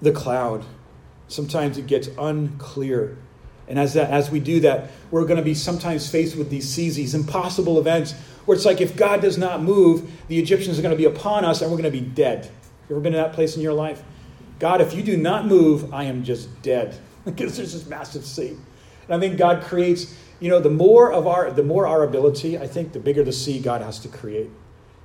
the 0.00 0.12
cloud. 0.12 0.64
Sometimes 1.28 1.78
it 1.78 1.86
gets 1.86 2.08
unclear. 2.18 3.16
And 3.68 3.78
as, 3.78 3.94
that, 3.94 4.10
as 4.10 4.30
we 4.30 4.38
do 4.40 4.60
that, 4.60 4.90
we're 5.10 5.24
going 5.24 5.38
to 5.38 5.42
be 5.42 5.54
sometimes 5.54 6.08
faced 6.08 6.36
with 6.36 6.50
these 6.50 6.68
seas, 6.68 6.96
these 6.96 7.14
impossible 7.14 7.78
events, 7.78 8.14
where 8.44 8.54
it's 8.54 8.64
like 8.64 8.80
if 8.80 8.96
God 8.96 9.20
does 9.20 9.36
not 9.36 9.62
move, 9.62 10.10
the 10.28 10.38
Egyptians 10.38 10.78
are 10.78 10.82
going 10.82 10.96
to 10.96 10.96
be 10.96 11.04
upon 11.04 11.44
us 11.44 11.62
and 11.62 11.70
we're 11.70 11.78
going 11.78 11.92
to 11.92 11.98
be 11.98 12.04
dead. 12.06 12.48
You 12.88 12.94
ever 12.94 13.00
been 13.00 13.14
in 13.14 13.20
that 13.20 13.32
place 13.32 13.56
in 13.56 13.62
your 13.62 13.72
life? 13.72 14.02
God, 14.58 14.80
if 14.80 14.94
you 14.94 15.02
do 15.02 15.16
not 15.16 15.46
move, 15.46 15.92
I 15.92 16.04
am 16.04 16.22
just 16.22 16.62
dead 16.62 16.96
because 17.24 17.56
there's 17.56 17.72
this 17.72 17.86
massive 17.86 18.24
sea. 18.24 18.56
And 19.08 19.14
I 19.14 19.18
think 19.18 19.36
God 19.36 19.62
creates, 19.62 20.16
you 20.40 20.48
know, 20.48 20.60
the 20.60 20.70
more 20.70 21.12
of 21.12 21.26
our, 21.26 21.50
the 21.50 21.64
more 21.64 21.86
our 21.86 22.04
ability, 22.04 22.58
I 22.58 22.66
think 22.66 22.92
the 22.92 23.00
bigger 23.00 23.24
the 23.24 23.32
sea 23.32 23.60
God 23.60 23.82
has 23.82 23.98
to 24.00 24.08
create 24.08 24.50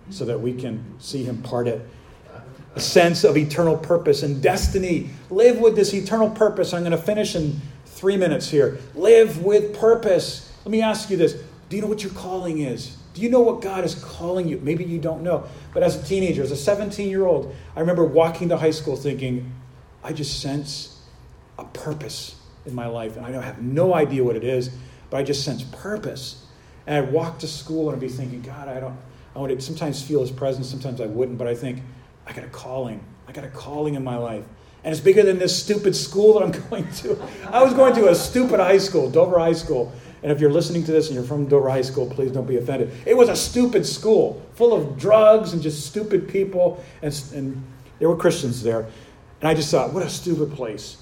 so 0.10 0.26
that 0.26 0.40
we 0.40 0.54
can 0.54 0.96
see 1.00 1.24
Him 1.24 1.42
part 1.42 1.68
it. 1.68 1.88
A 2.76 2.80
sense 2.80 3.24
of 3.24 3.38
eternal 3.38 3.78
purpose 3.78 4.24
and 4.24 4.42
destiny. 4.42 5.10
Live 5.30 5.60
with 5.60 5.76
this 5.76 5.94
eternal 5.94 6.30
purpose. 6.30 6.74
I'm 6.74 6.82
going 6.82 6.92
to 6.92 6.98
finish 6.98 7.36
in 7.36 7.60
three 7.86 8.18
minutes 8.18 8.50
here. 8.50 8.80
Live 8.96 9.44
with 9.44 9.78
purpose. 9.78 10.52
Let 10.66 10.72
me 10.72 10.82
ask 10.82 11.10
you 11.10 11.18
this 11.18 11.34
Do 11.70 11.76
you 11.76 11.82
know 11.82 11.88
what 11.88 12.04
your 12.04 12.14
calling 12.14 12.60
is? 12.60 12.98
Do 13.14 13.22
you 13.22 13.30
know 13.30 13.42
what 13.42 13.62
God 13.62 13.84
is 13.84 13.96
calling 13.96 14.48
you? 14.48 14.60
Maybe 14.64 14.86
you 14.86 15.00
don't 15.00 15.22
know. 15.22 15.44
But 15.74 15.84
as 15.84 16.02
a 16.02 16.06
teenager, 16.06 16.44
as 16.44 16.52
a 16.52 16.56
17 16.56 17.10
year 17.10 17.26
old, 17.26 17.54
I 17.76 17.82
remember 17.82 18.06
walking 18.06 18.50
to 18.50 18.58
high 18.58 18.72
school 18.72 18.96
thinking, 18.96 19.52
I 20.04 20.14
just 20.14 20.42
sense 20.42 21.02
a 21.60 21.66
purpose 21.66 22.36
in 22.66 22.74
my 22.74 22.88
life. 22.88 23.18
And 23.18 23.26
I 23.26 23.42
have 23.42 23.62
no 23.62 23.94
idea 23.94 24.24
what 24.24 24.36
it 24.36 24.44
is, 24.44 24.70
but 25.10 25.18
I 25.18 25.24
just 25.24 25.44
sense 25.44 25.64
purpose. 25.64 26.46
And 26.88 26.96
I'd 26.96 27.12
walk 27.12 27.40
to 27.40 27.48
school 27.48 27.90
and 27.90 27.96
I'd 27.96 28.02
be 28.02 28.08
thinking, 28.08 28.42
God, 28.42 28.68
I 28.68 28.80
don't, 28.80 28.98
I 29.36 29.40
would 29.40 29.62
sometimes 29.62 30.02
feel 30.02 30.22
his 30.22 30.32
presence, 30.32 30.70
sometimes 30.70 31.02
I 31.02 31.06
wouldn't, 31.06 31.38
but 31.38 31.48
I 31.48 31.56
think, 31.56 31.84
I 32.26 32.34
got 32.34 32.44
a 32.44 32.50
calling. 32.50 33.04
I 33.28 33.32
got 33.32 33.44
a 33.44 33.50
calling 33.50 33.96
in 33.96 34.04
my 34.04 34.18
life. 34.18 34.44
And 34.84 34.92
it's 34.92 35.02
bigger 35.02 35.24
than 35.24 35.38
this 35.38 35.62
stupid 35.62 35.96
school 35.96 36.40
that 36.40 36.44
I'm 36.44 36.52
going 36.70 36.92
to. 36.92 37.18
I 37.52 37.64
was 37.64 37.74
going 37.74 37.94
to 37.96 38.10
a 38.10 38.16
stupid 38.16 38.60
high 38.60 38.78
school, 38.78 39.10
Dover 39.10 39.40
High 39.40 39.54
School. 39.54 39.92
And 40.24 40.32
if 40.32 40.40
you're 40.40 40.52
listening 40.52 40.84
to 40.84 40.92
this 40.92 41.08
and 41.08 41.16
you're 41.16 41.24
from 41.24 41.48
Dover 41.48 41.70
High 41.70 41.82
School, 41.82 42.08
please 42.08 42.32
don't 42.32 42.48
be 42.48 42.58
offended. 42.58 42.92
It 43.06 43.18
was 43.18 43.30
a 43.30 43.36
stupid 43.36 43.86
school, 43.86 44.42
full 44.54 44.74
of 44.74 44.98
drugs 44.98 45.54
and 45.54 45.62
just 45.62 45.86
stupid 45.86 46.28
people. 46.28 46.84
And, 47.02 47.24
and 47.34 47.64
there 48.00 48.10
were 48.10 48.18
Christians 48.18 48.62
there. 48.62 48.88
And 49.40 49.48
I 49.50 49.54
just 49.54 49.72
thought, 49.72 49.94
what 49.94 50.04
a 50.04 50.10
stupid 50.10 50.54
place. 50.54 50.98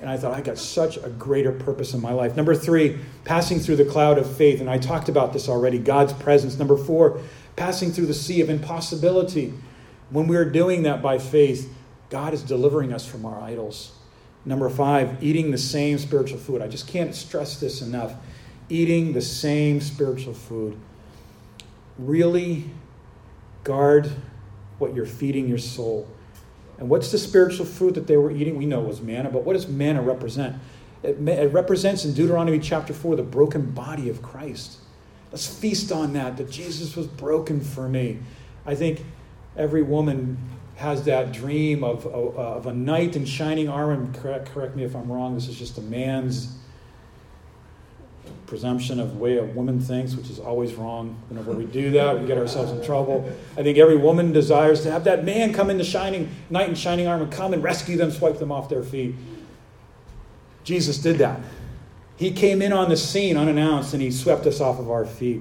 And 0.00 0.10
I 0.10 0.16
thought, 0.16 0.34
I 0.34 0.40
got 0.40 0.58
such 0.58 0.96
a 0.96 1.08
greater 1.10 1.52
purpose 1.52 1.94
in 1.94 2.00
my 2.00 2.12
life. 2.12 2.34
Number 2.34 2.54
three, 2.54 2.98
passing 3.24 3.60
through 3.60 3.76
the 3.76 3.84
cloud 3.84 4.18
of 4.18 4.36
faith. 4.36 4.60
And 4.60 4.68
I 4.68 4.78
talked 4.78 5.08
about 5.08 5.32
this 5.32 5.48
already 5.48 5.78
God's 5.78 6.12
presence. 6.14 6.58
Number 6.58 6.76
four, 6.76 7.20
passing 7.56 7.92
through 7.92 8.06
the 8.06 8.14
sea 8.14 8.40
of 8.40 8.50
impossibility. 8.50 9.54
When 10.12 10.28
we're 10.28 10.44
doing 10.44 10.82
that 10.82 11.02
by 11.02 11.18
faith, 11.18 11.74
God 12.10 12.34
is 12.34 12.42
delivering 12.42 12.92
us 12.92 13.06
from 13.06 13.24
our 13.24 13.40
idols. 13.40 13.92
Number 14.44 14.68
five, 14.68 15.22
eating 15.22 15.50
the 15.50 15.58
same 15.58 15.98
spiritual 15.98 16.38
food. 16.38 16.60
I 16.60 16.68
just 16.68 16.86
can't 16.86 17.14
stress 17.14 17.58
this 17.58 17.80
enough. 17.80 18.12
Eating 18.68 19.14
the 19.14 19.22
same 19.22 19.80
spiritual 19.80 20.34
food. 20.34 20.78
Really 21.98 22.70
guard 23.64 24.10
what 24.78 24.94
you're 24.94 25.06
feeding 25.06 25.48
your 25.48 25.58
soul. 25.58 26.06
And 26.78 26.90
what's 26.90 27.10
the 27.10 27.18
spiritual 27.18 27.64
food 27.64 27.94
that 27.94 28.06
they 28.06 28.16
were 28.16 28.30
eating? 28.30 28.56
We 28.56 28.66
know 28.66 28.82
it 28.82 28.88
was 28.88 29.00
manna, 29.00 29.30
but 29.30 29.44
what 29.44 29.54
does 29.54 29.68
manna 29.68 30.02
represent? 30.02 30.56
It, 31.02 31.26
it 31.28 31.52
represents 31.52 32.04
in 32.04 32.12
Deuteronomy 32.12 32.58
chapter 32.58 32.92
4 32.92 33.16
the 33.16 33.22
broken 33.22 33.70
body 33.70 34.08
of 34.10 34.20
Christ. 34.20 34.78
Let's 35.30 35.46
feast 35.46 35.90
on 35.90 36.12
that, 36.12 36.36
that 36.36 36.50
Jesus 36.50 36.96
was 36.96 37.06
broken 37.06 37.60
for 37.60 37.88
me. 37.88 38.18
I 38.66 38.74
think 38.74 39.04
every 39.56 39.82
woman 39.82 40.38
has 40.76 41.04
that 41.04 41.32
dream 41.32 41.84
of, 41.84 42.06
of, 42.06 42.36
uh, 42.36 42.40
of 42.56 42.66
a 42.66 42.72
knight 42.72 43.14
in 43.16 43.24
shining 43.24 43.68
armor. 43.68 44.08
Correct, 44.14 44.52
correct 44.52 44.74
me 44.74 44.84
if 44.84 44.96
I'm 44.96 45.10
wrong, 45.10 45.34
this 45.34 45.48
is 45.48 45.58
just 45.58 45.78
a 45.78 45.82
man's 45.82 46.56
presumption 48.46 49.00
of 49.00 49.12
the 49.12 49.18
way 49.18 49.38
a 49.38 49.44
woman 49.44 49.80
thinks, 49.80 50.14
which 50.14 50.28
is 50.28 50.38
always 50.38 50.74
wrong. 50.74 51.16
Whenever 51.28 51.52
we 51.52 51.64
do 51.64 51.90
that, 51.92 52.20
we 52.20 52.26
get 52.26 52.36
ourselves 52.36 52.70
in 52.70 52.84
trouble. 52.84 53.30
I 53.56 53.62
think 53.62 53.78
every 53.78 53.96
woman 53.96 54.32
desires 54.32 54.82
to 54.82 54.90
have 54.90 55.04
that 55.04 55.24
man 55.24 55.54
come 55.54 55.70
into 55.70 55.84
shining 55.84 56.28
knight 56.50 56.68
in 56.68 56.74
shining 56.74 57.06
armor, 57.06 57.26
come 57.28 57.54
and 57.54 57.62
rescue 57.62 57.96
them, 57.96 58.10
swipe 58.10 58.38
them 58.38 58.52
off 58.52 58.68
their 58.68 58.82
feet. 58.82 59.14
Jesus 60.64 60.98
did 60.98 61.16
that. 61.18 61.40
He 62.16 62.30
came 62.30 62.60
in 62.60 62.72
on 62.72 62.90
the 62.90 62.96
scene 62.96 63.38
unannounced 63.38 63.94
and 63.94 64.02
he 64.02 64.10
swept 64.10 64.46
us 64.46 64.60
off 64.60 64.78
of 64.78 64.90
our 64.90 65.06
feet. 65.06 65.40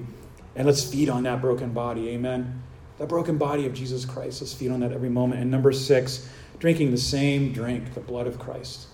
And 0.55 0.66
let's 0.66 0.84
feed 0.84 1.09
on 1.09 1.24
that 1.24 1.41
broken 1.41 1.74
body. 1.74 2.09
Amen. 2.09 2.61
That 3.02 3.08
broken 3.08 3.39
body 3.39 3.66
of 3.66 3.74
Jesus 3.74 4.06
Christ. 4.06 4.41
Let's 4.41 4.54
feed 4.54 4.70
on 4.70 4.82
that 4.82 4.91
every 4.91 5.10
moment. 5.10 5.41
And 5.41 5.49
number 5.49 5.72
six, 5.72 6.30
drinking 6.60 6.91
the 6.91 6.99
same 6.99 7.52
drink, 7.52 7.95
the 7.95 7.99
blood 7.99 8.28
of 8.28 8.38
Christ. 8.38 8.86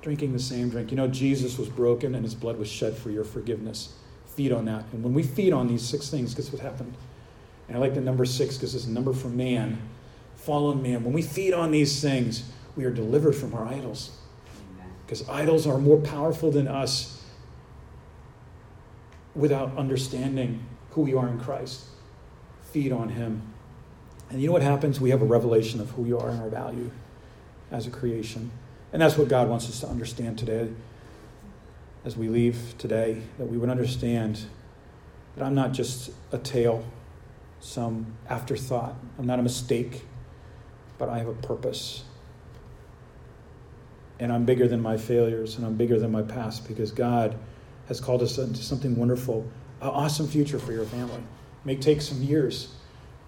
Drinking 0.00 0.32
the 0.32 0.38
same 0.38 0.70
drink. 0.70 0.90
You 0.90 0.96
know, 0.96 1.08
Jesus 1.08 1.58
was 1.58 1.68
broken 1.68 2.14
and 2.14 2.24
his 2.24 2.34
blood 2.34 2.56
was 2.56 2.70
shed 2.70 2.96
for 2.96 3.10
your 3.10 3.22
forgiveness. 3.22 3.92
Feed 4.24 4.50
on 4.50 4.64
that. 4.64 4.86
And 4.94 5.04
when 5.04 5.12
we 5.12 5.22
feed 5.22 5.52
on 5.52 5.68
these 5.68 5.82
six 5.82 6.08
things, 6.08 6.34
guess 6.34 6.50
what 6.50 6.62
happened? 6.62 6.94
And 7.68 7.76
I 7.76 7.80
like 7.80 7.92
the 7.92 8.00
number 8.00 8.24
six 8.24 8.56
because 8.56 8.74
it's 8.74 8.86
a 8.86 8.90
number 8.90 9.12
for 9.12 9.28
man, 9.28 9.78
fallen 10.36 10.80
man. 10.80 11.04
When 11.04 11.12
we 11.12 11.20
feed 11.20 11.52
on 11.52 11.70
these 11.70 12.00
things, 12.00 12.50
we 12.76 12.86
are 12.86 12.90
delivered 12.90 13.34
from 13.34 13.52
our 13.52 13.66
idols. 13.66 14.16
Because 15.04 15.28
idols 15.28 15.66
are 15.66 15.76
more 15.76 15.98
powerful 15.98 16.50
than 16.50 16.66
us 16.66 17.22
without 19.34 19.76
understanding 19.76 20.64
who 20.92 21.02
we 21.02 21.12
are 21.12 21.28
in 21.28 21.38
Christ. 21.38 21.84
Feed 22.72 22.90
on 22.90 23.10
Him. 23.10 23.49
And 24.30 24.40
you 24.40 24.46
know 24.46 24.52
what 24.52 24.62
happens? 24.62 25.00
We 25.00 25.10
have 25.10 25.22
a 25.22 25.26
revelation 25.26 25.80
of 25.80 25.90
who 25.90 26.02
we 26.02 26.12
are 26.12 26.30
and 26.30 26.40
our 26.40 26.48
value 26.48 26.90
as 27.70 27.86
a 27.86 27.90
creation. 27.90 28.50
And 28.92 29.02
that's 29.02 29.16
what 29.16 29.28
God 29.28 29.48
wants 29.48 29.68
us 29.68 29.80
to 29.80 29.88
understand 29.88 30.38
today 30.38 30.70
as 32.04 32.16
we 32.16 32.28
leave 32.28 32.74
today, 32.78 33.20
that 33.38 33.46
we 33.46 33.58
would 33.58 33.68
understand 33.68 34.40
that 35.36 35.44
I'm 35.44 35.54
not 35.54 35.72
just 35.72 36.10
a 36.32 36.38
tale, 36.38 36.84
some 37.60 38.06
afterthought. 38.28 38.94
I'm 39.18 39.26
not 39.26 39.38
a 39.38 39.42
mistake, 39.42 40.04
but 40.98 41.08
I 41.08 41.18
have 41.18 41.28
a 41.28 41.34
purpose. 41.34 42.04
And 44.18 44.32
I'm 44.32 44.44
bigger 44.44 44.66
than 44.66 44.80
my 44.80 44.96
failures, 44.96 45.56
and 45.56 45.66
I'm 45.66 45.76
bigger 45.76 45.98
than 45.98 46.10
my 46.10 46.22
past 46.22 46.66
because 46.66 46.90
God 46.90 47.36
has 47.88 48.00
called 48.00 48.22
us 48.22 48.38
into 48.38 48.62
something 48.62 48.96
wonderful, 48.96 49.46
an 49.80 49.88
awesome 49.88 50.28
future 50.28 50.58
for 50.58 50.72
your 50.72 50.84
family. 50.84 51.16
It 51.16 51.66
may 51.66 51.76
take 51.76 52.00
some 52.00 52.22
years. 52.22 52.74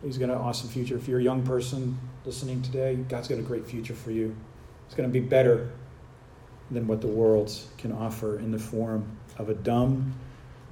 He's 0.03 0.19
got 0.19 0.31
an 0.31 0.37
awesome 0.37 0.69
future. 0.69 0.97
If 0.97 1.07
you're 1.07 1.21
a 1.21 1.23
young 1.23 1.45
person 1.45 1.97
listening 2.25 2.61
today, 2.63 2.97
God's 3.09 3.29
got 3.29 3.39
a 3.39 3.43
great 3.43 3.67
future 3.67 3.95
for 3.95 4.11
you. 4.11 4.35
It's 4.87 4.95
going 4.95 5.09
to 5.09 5.13
be 5.13 5.21
better 5.21 5.71
than 6.71 6.87
what 6.87 7.01
the 7.01 7.07
world 7.07 7.57
can 7.79 7.93
offer 7.93 8.39
in 8.39 8.51
the 8.51 8.59
form 8.59 9.17
of 9.39 9.49
a 9.49 9.55
dumb, 9.55 10.15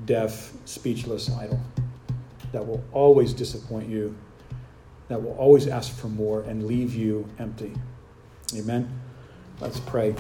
deaf, 0.05 0.53
speechless 0.65 1.31
idol 1.31 1.61
that 2.53 2.67
will 2.67 2.83
always 2.93 3.33
disappoint 3.33 3.89
you, 3.89 4.17
that 5.09 5.23
will 5.23 5.37
always 5.37 5.69
ask 5.69 5.95
for 5.95 6.09
more 6.09 6.43
and 6.43 6.67
leave 6.67 6.95
you 6.95 7.29
empty. 7.39 7.73
Amen? 8.57 9.01
Let's 9.61 9.79
pray. 9.79 10.15